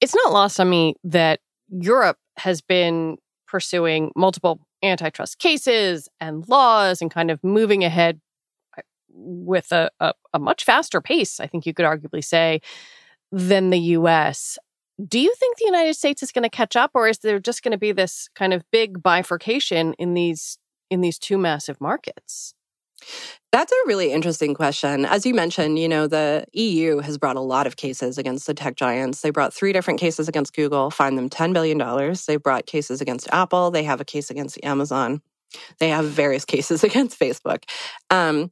It's 0.00 0.14
not 0.14 0.32
lost 0.32 0.60
on 0.60 0.70
me 0.70 0.94
that 1.04 1.40
Europe 1.68 2.18
has 2.36 2.60
been 2.60 3.18
pursuing 3.46 4.12
multiple 4.14 4.60
antitrust 4.82 5.38
cases 5.38 6.08
and 6.20 6.46
laws 6.48 7.02
and 7.02 7.10
kind 7.10 7.30
of 7.30 7.42
moving 7.42 7.82
ahead 7.82 8.20
uh, 8.76 8.82
with 9.10 9.72
a, 9.72 9.90
a, 9.98 10.12
a, 10.32 10.38
much 10.38 10.64
faster 10.64 11.00
pace, 11.00 11.40
I 11.40 11.46
think 11.46 11.66
you 11.66 11.74
could 11.74 11.86
arguably 11.86 12.22
say, 12.22 12.60
than 13.32 13.70
the 13.70 13.78
US. 13.78 14.58
Do 15.04 15.18
you 15.18 15.34
think 15.34 15.56
the 15.56 15.64
United 15.64 15.94
States 15.94 16.22
is 16.22 16.32
going 16.32 16.44
to 16.44 16.48
catch 16.48 16.76
up, 16.76 16.92
or 16.94 17.08
is 17.08 17.18
there 17.18 17.38
just 17.38 17.62
going 17.62 17.72
to 17.72 17.78
be 17.78 17.92
this 17.92 18.28
kind 18.34 18.52
of 18.52 18.64
big 18.70 19.02
bifurcation 19.02 19.94
in 19.94 20.14
these 20.14 20.58
in 20.90 21.00
these 21.00 21.18
two 21.18 21.38
massive 21.38 21.80
markets? 21.80 22.54
That's 23.50 23.72
a 23.72 23.86
really 23.86 24.12
interesting 24.12 24.54
question. 24.54 25.06
As 25.06 25.24
you 25.24 25.32
mentioned, 25.32 25.78
you 25.78 25.88
know, 25.88 26.06
the 26.06 26.44
EU 26.52 26.98
has 26.98 27.16
brought 27.16 27.36
a 27.36 27.40
lot 27.40 27.66
of 27.66 27.76
cases 27.76 28.18
against 28.18 28.46
the 28.46 28.52
tech 28.52 28.76
giants. 28.76 29.22
They 29.22 29.30
brought 29.30 29.54
three 29.54 29.72
different 29.72 30.00
cases 30.00 30.28
against 30.28 30.54
Google, 30.54 30.90
fined 30.90 31.16
them 31.16 31.30
$10 31.30 31.54
billion. 31.54 32.14
They 32.26 32.36
brought 32.36 32.66
cases 32.66 33.00
against 33.00 33.28
Apple. 33.32 33.70
They 33.70 33.84
have 33.84 34.00
a 34.00 34.04
case 34.04 34.30
against 34.30 34.62
Amazon. 34.62 35.22
They 35.78 35.88
have 35.88 36.04
various 36.04 36.44
cases 36.46 36.84
against 36.84 37.18
Facebook. 37.18 37.64
Um, 38.10 38.50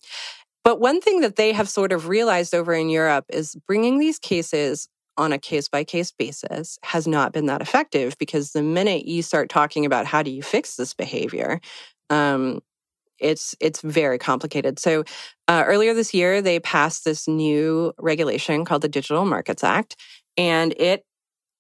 but 0.65 0.81
one 0.81 1.01
thing 1.01 1.21
that 1.21 1.37
they 1.37 1.53
have 1.53 1.69
sort 1.69 1.93
of 1.93 2.09
realized 2.09 2.55
over 2.55 2.73
in 2.73 2.89
Europe 2.89 3.27
is 3.29 3.55
bringing 3.67 3.99
these 3.99 4.19
cases 4.19 4.89
on 5.19 5.33
a 5.33 5.39
case 5.39 5.69
by 5.69 5.85
case 5.85 6.11
basis 6.11 6.79
has 6.83 7.07
not 7.07 7.33
been 7.33 7.47
that 7.47 7.63
effective 7.63 8.17
because 8.19 8.53
the 8.53 8.63
minute 8.63 9.07
you 9.07 9.23
start 9.23 9.49
talking 9.49 9.87
about 9.87 10.07
how 10.07 10.23
do 10.23 10.31
you 10.31 10.43
fix 10.43 10.77
this 10.77 10.93
behavior, 10.93 11.61
um, 12.11 12.61
it's 13.19 13.55
it's 13.61 13.81
very 13.81 14.19
complicated. 14.19 14.79
So 14.79 15.05
uh, 15.49 15.65
earlier 15.67 15.95
this 15.95 16.13
year, 16.15 16.43
they 16.43 16.61
passed 16.61 17.05
this 17.05 17.29
new 17.29 17.93
regulation 17.99 18.65
called 18.65 18.83
the 18.83 18.89
Digital 18.89 19.25
Markets 19.25 19.65
Act, 19.65 19.97
and 20.37 20.75
it 20.77 21.05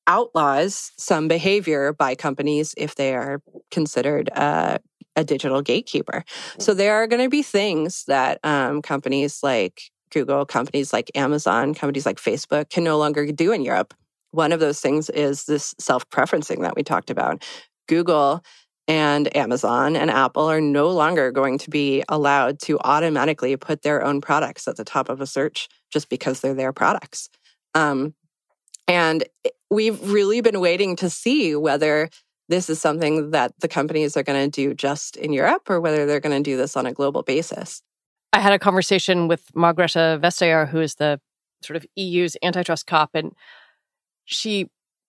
outlaws 0.06 0.92
some 0.96 1.28
behavior 1.28 1.92
by 1.92 2.14
companies 2.14 2.74
if 2.76 2.94
they 2.94 3.14
are 3.14 3.42
considered 3.70 4.30
uh, 4.34 4.78
a 5.16 5.24
digital 5.24 5.62
gatekeeper. 5.62 6.24
So 6.58 6.74
there 6.74 6.94
are 6.94 7.06
going 7.06 7.22
to 7.22 7.30
be 7.30 7.42
things 7.42 8.04
that 8.06 8.38
um, 8.44 8.82
companies 8.82 9.40
like 9.42 9.82
Google, 10.10 10.46
companies 10.46 10.92
like 10.92 11.10
Amazon, 11.14 11.74
companies 11.74 12.06
like 12.06 12.18
Facebook 12.18 12.70
can 12.70 12.84
no 12.84 12.98
longer 12.98 13.30
do 13.32 13.52
in 13.52 13.62
Europe. 13.62 13.94
One 14.30 14.52
of 14.52 14.60
those 14.60 14.80
things 14.80 15.10
is 15.10 15.44
this 15.44 15.74
self 15.78 16.08
preferencing 16.10 16.62
that 16.62 16.76
we 16.76 16.82
talked 16.82 17.10
about. 17.10 17.42
Google 17.88 18.44
and 18.88 19.34
Amazon 19.36 19.96
and 19.96 20.10
Apple 20.10 20.48
are 20.50 20.60
no 20.60 20.88
longer 20.88 21.32
going 21.32 21.58
to 21.58 21.70
be 21.70 22.04
allowed 22.08 22.60
to 22.60 22.78
automatically 22.80 23.56
put 23.56 23.82
their 23.82 24.04
own 24.04 24.20
products 24.20 24.68
at 24.68 24.76
the 24.76 24.84
top 24.84 25.08
of 25.08 25.20
a 25.20 25.26
search 25.26 25.68
just 25.90 26.08
because 26.08 26.40
they're 26.40 26.54
their 26.54 26.72
products. 26.72 27.28
Um, 27.74 28.14
and 28.86 29.24
we've 29.70 30.00
really 30.10 30.40
been 30.40 30.60
waiting 30.60 30.94
to 30.96 31.10
see 31.10 31.56
whether 31.56 32.08
this 32.48 32.70
is 32.70 32.80
something 32.80 33.32
that 33.32 33.52
the 33.60 33.68
companies 33.68 34.16
are 34.16 34.22
going 34.22 34.50
to 34.50 34.62
do 34.62 34.72
just 34.72 35.16
in 35.16 35.32
Europe 35.32 35.68
or 35.68 35.80
whether 35.80 36.06
they're 36.06 36.20
going 36.20 36.42
to 36.42 36.48
do 36.48 36.56
this 36.56 36.76
on 36.76 36.86
a 36.86 36.92
global 36.92 37.22
basis. 37.22 37.82
I 38.32 38.38
had 38.38 38.52
a 38.52 38.58
conversation 38.58 39.26
with 39.26 39.50
Margrethe 39.54 40.20
Vestager, 40.20 40.68
who 40.68 40.80
is 40.80 40.96
the 40.96 41.20
sort 41.62 41.76
of 41.76 41.86
EU's 41.96 42.36
antitrust 42.42 42.86
cop, 42.86 43.10
and 43.14 43.32
she 44.26 44.68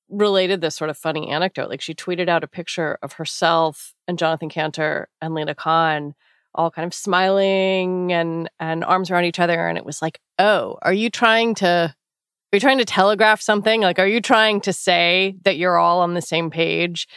related 0.10 0.62
this 0.62 0.76
sort 0.76 0.90
of 0.90 0.98
funny 0.98 1.30
anecdote. 1.30 1.70
Like 1.70 1.82
she 1.82 1.94
tweeted 1.94 2.30
out 2.30 2.44
a 2.44 2.48
picture 2.48 2.98
of 3.02 3.14
herself 3.14 3.94
and 4.08 4.18
Jonathan 4.18 4.50
Kanter 4.50 5.06
and 5.22 5.34
Lina 5.34 5.56
Khan 5.56 6.14
all 6.56 6.72
kind 6.72 6.86
of 6.86 6.94
smiling 6.94 8.12
and 8.12 8.50
and 8.60 8.84
arms 8.84 9.12
around 9.12 9.26
each 9.26 9.40
other 9.40 9.68
and 9.68 9.78
it 9.78 9.86
was 9.86 10.02
like, 10.02 10.20
"Oh, 10.40 10.78
are 10.82 10.94
you 10.94 11.10
trying 11.10 11.56
to 11.56 11.68
are 11.68 12.56
you 12.56 12.60
trying 12.60 12.80
to 12.80 12.86
telegraph 12.86 13.42
something? 13.42 13.82
Like 13.82 14.00
are 14.00 14.08
you 14.08 14.22
trying 14.22 14.62
to 14.62 14.74
say 14.74 15.36
that 15.44 15.58
you're 15.58 15.78
all 15.78 16.02
on 16.02 16.14
the 16.14 16.22
same 16.22 16.50
page 16.50 17.08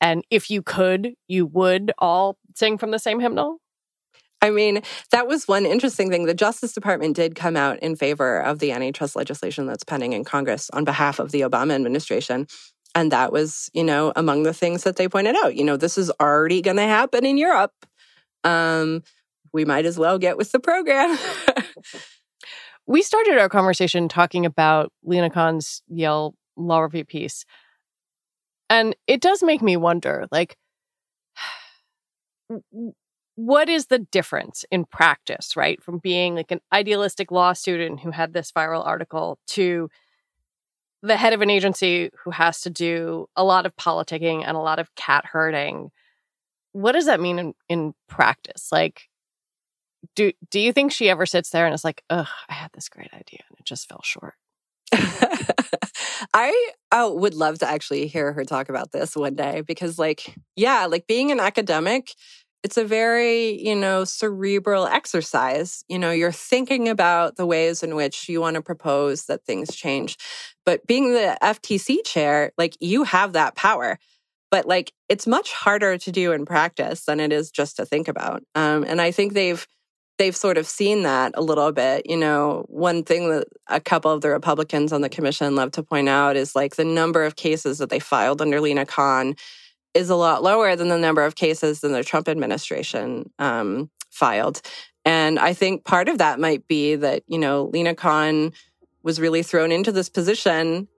and 0.00 0.24
if 0.30 0.50
you 0.50 0.62
could, 0.62 1.14
you 1.28 1.46
would 1.46 1.92
all 1.98 2.36
sing 2.54 2.78
from 2.78 2.90
the 2.90 2.98
same 2.98 3.20
hymnal?" 3.20 3.58
I 4.42 4.50
mean, 4.50 4.82
that 5.10 5.26
was 5.26 5.46
one 5.46 5.66
interesting 5.66 6.10
thing. 6.10 6.24
The 6.24 6.34
Justice 6.34 6.72
Department 6.72 7.14
did 7.14 7.34
come 7.34 7.56
out 7.56 7.78
in 7.80 7.94
favor 7.94 8.40
of 8.40 8.58
the 8.58 8.72
antitrust 8.72 9.14
legislation 9.14 9.66
that's 9.66 9.84
pending 9.84 10.14
in 10.14 10.24
Congress 10.24 10.70
on 10.72 10.84
behalf 10.84 11.18
of 11.18 11.30
the 11.30 11.42
Obama 11.42 11.74
administration. 11.74 12.46
And 12.94 13.12
that 13.12 13.32
was, 13.32 13.70
you 13.74 13.84
know, 13.84 14.12
among 14.16 14.42
the 14.44 14.54
things 14.54 14.84
that 14.84 14.96
they 14.96 15.08
pointed 15.08 15.36
out. 15.44 15.54
You 15.56 15.64
know, 15.64 15.76
this 15.76 15.98
is 15.98 16.10
already 16.20 16.62
going 16.62 16.78
to 16.78 16.82
happen 16.82 17.24
in 17.26 17.36
Europe. 17.36 17.74
Um, 18.42 19.02
we 19.52 19.64
might 19.64 19.84
as 19.84 19.98
well 19.98 20.18
get 20.18 20.36
with 20.36 20.52
the 20.52 20.60
program. 20.60 21.18
We 22.90 23.02
started 23.02 23.38
our 23.38 23.48
conversation 23.48 24.08
talking 24.08 24.44
about 24.44 24.92
Lina 25.04 25.30
Khan's 25.30 25.80
Yale 25.86 26.34
law 26.56 26.80
review 26.80 27.04
piece. 27.04 27.44
And 28.68 28.96
it 29.06 29.20
does 29.20 29.44
make 29.44 29.62
me 29.62 29.76
wonder 29.76 30.26
like, 30.32 30.56
what 33.40 33.70
is 33.70 33.86
the 33.86 33.98
difference 33.98 34.66
in 34.70 34.84
practice, 34.84 35.56
right? 35.56 35.82
From 35.82 35.96
being 35.98 36.34
like 36.34 36.50
an 36.50 36.60
idealistic 36.74 37.30
law 37.30 37.54
student 37.54 38.00
who 38.00 38.10
had 38.10 38.34
this 38.34 38.52
viral 38.52 38.86
article 38.86 39.38
to 39.48 39.88
the 41.02 41.16
head 41.16 41.32
of 41.32 41.40
an 41.40 41.48
agency 41.48 42.10
who 42.22 42.30
has 42.32 42.60
to 42.60 42.70
do 42.70 43.26
a 43.36 43.42
lot 43.42 43.64
of 43.64 43.74
politicking 43.76 44.44
and 44.46 44.58
a 44.58 44.60
lot 44.60 44.78
of 44.78 44.94
cat 44.94 45.24
herding. 45.24 45.90
What 46.72 46.92
does 46.92 47.06
that 47.06 47.18
mean 47.18 47.38
in, 47.38 47.54
in 47.70 47.94
practice? 48.08 48.68
Like, 48.70 49.08
do 50.14 50.32
do 50.50 50.60
you 50.60 50.72
think 50.72 50.92
she 50.92 51.08
ever 51.08 51.24
sits 51.24 51.48
there 51.48 51.64
and 51.64 51.74
is 51.74 51.84
like, 51.84 52.02
"Ugh, 52.10 52.28
I 52.48 52.52
had 52.52 52.70
this 52.74 52.90
great 52.90 53.12
idea 53.14 53.40
and 53.48 53.58
it 53.58 53.64
just 53.64 53.88
fell 53.88 54.02
short"? 54.04 54.34
I 56.34 56.70
oh, 56.92 57.14
would 57.14 57.34
love 57.34 57.58
to 57.60 57.68
actually 57.68 58.06
hear 58.06 58.32
her 58.32 58.44
talk 58.44 58.68
about 58.68 58.92
this 58.92 59.16
one 59.16 59.34
day 59.34 59.62
because, 59.62 59.98
like, 59.98 60.34
yeah, 60.56 60.86
like 60.86 61.06
being 61.06 61.30
an 61.30 61.40
academic, 61.40 62.14
it's 62.62 62.76
a 62.76 62.84
very, 62.84 63.60
you 63.60 63.74
know, 63.74 64.04
cerebral 64.04 64.86
exercise. 64.86 65.84
You 65.88 65.98
know, 65.98 66.10
you're 66.10 66.32
thinking 66.32 66.88
about 66.88 67.36
the 67.36 67.46
ways 67.46 67.82
in 67.82 67.94
which 67.94 68.28
you 68.28 68.40
want 68.40 68.56
to 68.56 68.62
propose 68.62 69.24
that 69.26 69.44
things 69.44 69.74
change. 69.74 70.16
But 70.66 70.86
being 70.86 71.12
the 71.12 71.38
FTC 71.42 72.04
chair, 72.04 72.52
like, 72.58 72.76
you 72.80 73.04
have 73.04 73.32
that 73.32 73.54
power. 73.54 73.98
But 74.50 74.66
like, 74.66 74.92
it's 75.08 75.26
much 75.26 75.52
harder 75.52 75.96
to 75.96 76.12
do 76.12 76.32
in 76.32 76.44
practice 76.44 77.04
than 77.04 77.20
it 77.20 77.32
is 77.32 77.50
just 77.50 77.76
to 77.76 77.86
think 77.86 78.08
about. 78.08 78.42
Um, 78.54 78.84
and 78.84 79.00
I 79.00 79.10
think 79.10 79.32
they've 79.32 79.66
they've 80.18 80.36
sort 80.36 80.58
of 80.58 80.66
seen 80.66 81.02
that 81.04 81.32
a 81.34 81.40
little 81.40 81.72
bit. 81.72 82.04
You 82.04 82.16
know, 82.16 82.66
one 82.68 83.04
thing 83.04 83.30
that 83.30 83.46
a 83.68 83.80
couple 83.80 84.10
of 84.10 84.20
the 84.20 84.28
Republicans 84.28 84.92
on 84.92 85.00
the 85.00 85.08
commission 85.08 85.54
love 85.54 85.70
to 85.72 85.82
point 85.82 86.10
out 86.10 86.36
is 86.36 86.54
like 86.54 86.76
the 86.76 86.84
number 86.84 87.24
of 87.24 87.36
cases 87.36 87.78
that 87.78 87.88
they 87.88 88.00
filed 88.00 88.42
under 88.42 88.60
Lina 88.60 88.84
Khan 88.84 89.34
is 89.94 90.10
a 90.10 90.16
lot 90.16 90.42
lower 90.42 90.76
than 90.76 90.88
the 90.88 90.98
number 90.98 91.24
of 91.24 91.34
cases 91.34 91.82
in 91.82 91.92
the 91.92 92.04
Trump 92.04 92.28
administration 92.28 93.30
um, 93.38 93.90
filed. 94.10 94.60
And 95.04 95.38
I 95.38 95.52
think 95.52 95.84
part 95.84 96.08
of 96.08 96.18
that 96.18 96.38
might 96.38 96.68
be 96.68 96.94
that, 96.96 97.22
you 97.26 97.38
know, 97.38 97.64
Lina 97.72 97.94
Khan 97.94 98.52
was 99.02 99.20
really 99.20 99.42
thrown 99.42 99.72
into 99.72 99.92
this 99.92 100.08
position 100.08 100.88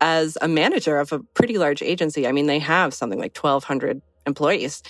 as 0.00 0.36
a 0.42 0.48
manager 0.48 0.98
of 0.98 1.12
a 1.12 1.20
pretty 1.20 1.58
large 1.58 1.80
agency. 1.80 2.26
I 2.26 2.32
mean, 2.32 2.46
they 2.46 2.58
have 2.58 2.92
something 2.92 3.20
like 3.20 3.36
1,200 3.36 4.02
employees. 4.26 4.82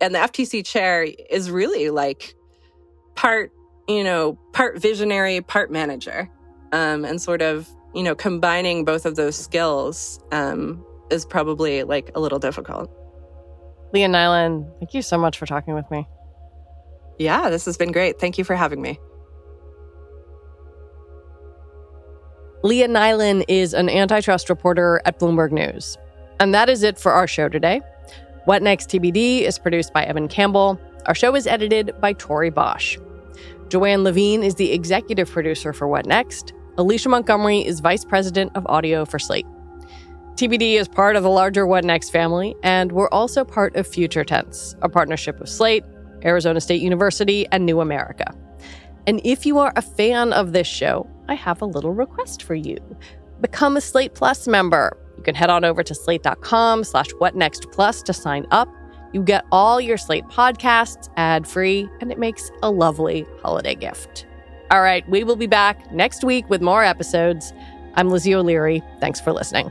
And 0.00 0.14
the 0.14 0.18
FTC 0.20 0.64
chair 0.64 1.06
is 1.30 1.50
really 1.50 1.90
like 1.90 2.34
part, 3.14 3.52
you 3.86 4.02
know, 4.02 4.38
part 4.52 4.80
visionary, 4.80 5.42
part 5.42 5.70
manager, 5.70 6.30
um, 6.72 7.04
and 7.04 7.20
sort 7.20 7.42
of, 7.42 7.68
you 7.94 8.02
know, 8.02 8.14
combining 8.14 8.84
both 8.84 9.04
of 9.04 9.16
those 9.16 9.36
skills 9.36 10.18
um, 10.32 10.84
is 11.10 11.26
probably 11.26 11.82
like 11.84 12.10
a 12.14 12.20
little 12.20 12.38
difficult. 12.38 12.90
Leah 13.94 14.08
Nylen, 14.08 14.68
thank 14.80 14.92
you 14.92 15.02
so 15.02 15.16
much 15.16 15.38
for 15.38 15.46
talking 15.46 15.72
with 15.72 15.88
me. 15.88 16.08
Yeah, 17.16 17.48
this 17.48 17.64
has 17.64 17.76
been 17.76 17.92
great. 17.92 18.18
Thank 18.18 18.38
you 18.38 18.42
for 18.42 18.56
having 18.56 18.82
me. 18.82 18.98
Leah 22.64 22.88
Nylen 22.88 23.44
is 23.46 23.72
an 23.72 23.88
antitrust 23.88 24.50
reporter 24.50 25.00
at 25.04 25.20
Bloomberg 25.20 25.52
News. 25.52 25.96
And 26.40 26.52
that 26.52 26.68
is 26.68 26.82
it 26.82 26.98
for 26.98 27.12
our 27.12 27.28
show 27.28 27.48
today. 27.48 27.80
What 28.46 28.62
Next 28.62 28.90
TBD 28.90 29.42
is 29.42 29.60
produced 29.60 29.92
by 29.92 30.02
Evan 30.02 30.26
Campbell. 30.26 30.80
Our 31.06 31.14
show 31.14 31.36
is 31.36 31.46
edited 31.46 31.94
by 32.00 32.14
Tori 32.14 32.50
Bosch. 32.50 32.98
Joanne 33.68 34.02
Levine 34.02 34.42
is 34.42 34.56
the 34.56 34.72
executive 34.72 35.30
producer 35.30 35.72
for 35.72 35.86
What 35.86 36.04
Next. 36.04 36.52
Alicia 36.78 37.08
Montgomery 37.08 37.64
is 37.64 37.78
vice 37.78 38.04
president 38.04 38.50
of 38.56 38.66
audio 38.66 39.04
for 39.04 39.20
Slate. 39.20 39.46
TBD 40.36 40.74
is 40.74 40.88
part 40.88 41.16
of 41.16 41.22
the 41.22 41.30
larger 41.30 41.66
What 41.66 41.84
Next 41.84 42.10
family, 42.10 42.56
and 42.62 42.92
we're 42.92 43.08
also 43.10 43.44
part 43.44 43.76
of 43.76 43.86
Future 43.86 44.24
Tense, 44.24 44.74
a 44.82 44.88
partnership 44.88 45.40
of 45.40 45.48
Slate, 45.48 45.84
Arizona 46.24 46.60
State 46.60 46.82
University, 46.82 47.46
and 47.52 47.64
New 47.64 47.80
America. 47.80 48.34
And 49.06 49.20
if 49.24 49.46
you 49.46 49.58
are 49.58 49.72
a 49.76 49.82
fan 49.82 50.32
of 50.32 50.52
this 50.52 50.66
show, 50.66 51.08
I 51.28 51.34
have 51.34 51.62
a 51.62 51.66
little 51.66 51.92
request 51.92 52.42
for 52.42 52.54
you. 52.54 52.78
Become 53.40 53.76
a 53.76 53.80
Slate 53.80 54.14
Plus 54.14 54.48
member. 54.48 54.96
You 55.16 55.22
can 55.22 55.34
head 55.34 55.50
on 55.50 55.64
over 55.64 55.82
to 55.82 55.94
slate.com 55.94 56.84
slash 56.84 57.10
whatnextplus 57.20 58.02
to 58.04 58.12
sign 58.12 58.46
up 58.50 58.68
you 59.14 59.22
get 59.22 59.46
all 59.52 59.80
your 59.80 59.96
Slate 59.96 60.26
podcasts 60.26 61.08
ad 61.16 61.46
free, 61.46 61.88
and 62.00 62.10
it 62.10 62.18
makes 62.18 62.50
a 62.62 62.70
lovely 62.70 63.24
holiday 63.40 63.76
gift. 63.76 64.26
All 64.72 64.82
right, 64.82 65.08
we 65.08 65.22
will 65.22 65.36
be 65.36 65.46
back 65.46 65.92
next 65.92 66.24
week 66.24 66.50
with 66.50 66.60
more 66.60 66.82
episodes. 66.82 67.52
I'm 67.94 68.10
Lizzie 68.10 68.34
O'Leary. 68.34 68.82
Thanks 68.98 69.20
for 69.20 69.32
listening. 69.32 69.70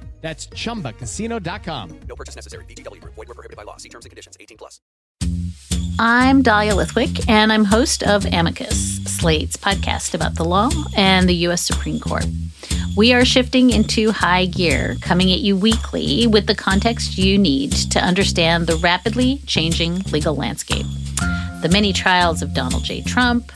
That's 0.21 0.47
ChumbaCasino.com. 0.47 1.99
No 2.07 2.15
purchase 2.15 2.35
necessary. 2.35 2.65
VGW. 2.65 3.03
Void 3.03 3.17
were 3.17 3.25
prohibited 3.25 3.57
by 3.57 3.63
law. 3.63 3.77
See 3.77 3.89
terms 3.89 4.05
and 4.05 4.11
conditions. 4.11 4.37
18 4.39 4.57
plus. 4.57 4.79
I'm 5.99 6.41
Dahlia 6.41 6.73
Lithwick, 6.73 7.27
and 7.27 7.51
I'm 7.51 7.65
host 7.65 8.01
of 8.03 8.25
Amicus, 8.25 9.03
Slate's 9.03 9.57
podcast 9.57 10.13
about 10.13 10.35
the 10.35 10.45
law 10.45 10.69
and 10.95 11.27
the 11.27 11.35
U.S. 11.47 11.61
Supreme 11.61 11.99
Court. 11.99 12.25
We 12.97 13.13
are 13.13 13.23
shifting 13.23 13.69
into 13.69 14.11
high 14.11 14.45
gear, 14.45 14.95
coming 15.01 15.31
at 15.31 15.39
you 15.39 15.55
weekly 15.55 16.27
with 16.27 16.47
the 16.47 16.55
context 16.55 17.17
you 17.17 17.37
need 17.37 17.71
to 17.71 17.99
understand 17.99 18.67
the 18.67 18.77
rapidly 18.77 19.41
changing 19.45 19.99
legal 20.11 20.35
landscape. 20.35 20.85
The 21.61 21.69
many 21.71 21.93
trials 21.93 22.41
of 22.41 22.53
Donald 22.53 22.83
J. 22.83 23.01
Trump, 23.01 23.51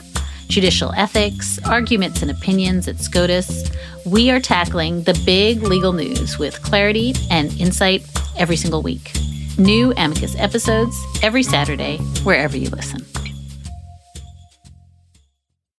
judicial 0.47 0.91
ethics, 0.95 1.59
arguments 1.65 2.21
and 2.21 2.31
opinions 2.31 2.87
at 2.87 2.99
SCOTUS, 2.99 3.69
we 4.05 4.29
are 4.29 4.39
tackling 4.39 5.03
the 5.03 5.19
big 5.25 5.63
legal 5.63 5.93
news 5.93 6.37
with 6.37 6.61
clarity 6.61 7.13
and 7.31 7.51
insight 7.59 8.05
every 8.37 8.55
single 8.55 8.81
week. 8.81 9.11
New 9.57 9.93
Amicus 9.97 10.35
episodes 10.37 10.95
every 11.23 11.43
Saturday, 11.43 11.97
wherever 12.23 12.57
you 12.57 12.69
listen. 12.69 13.24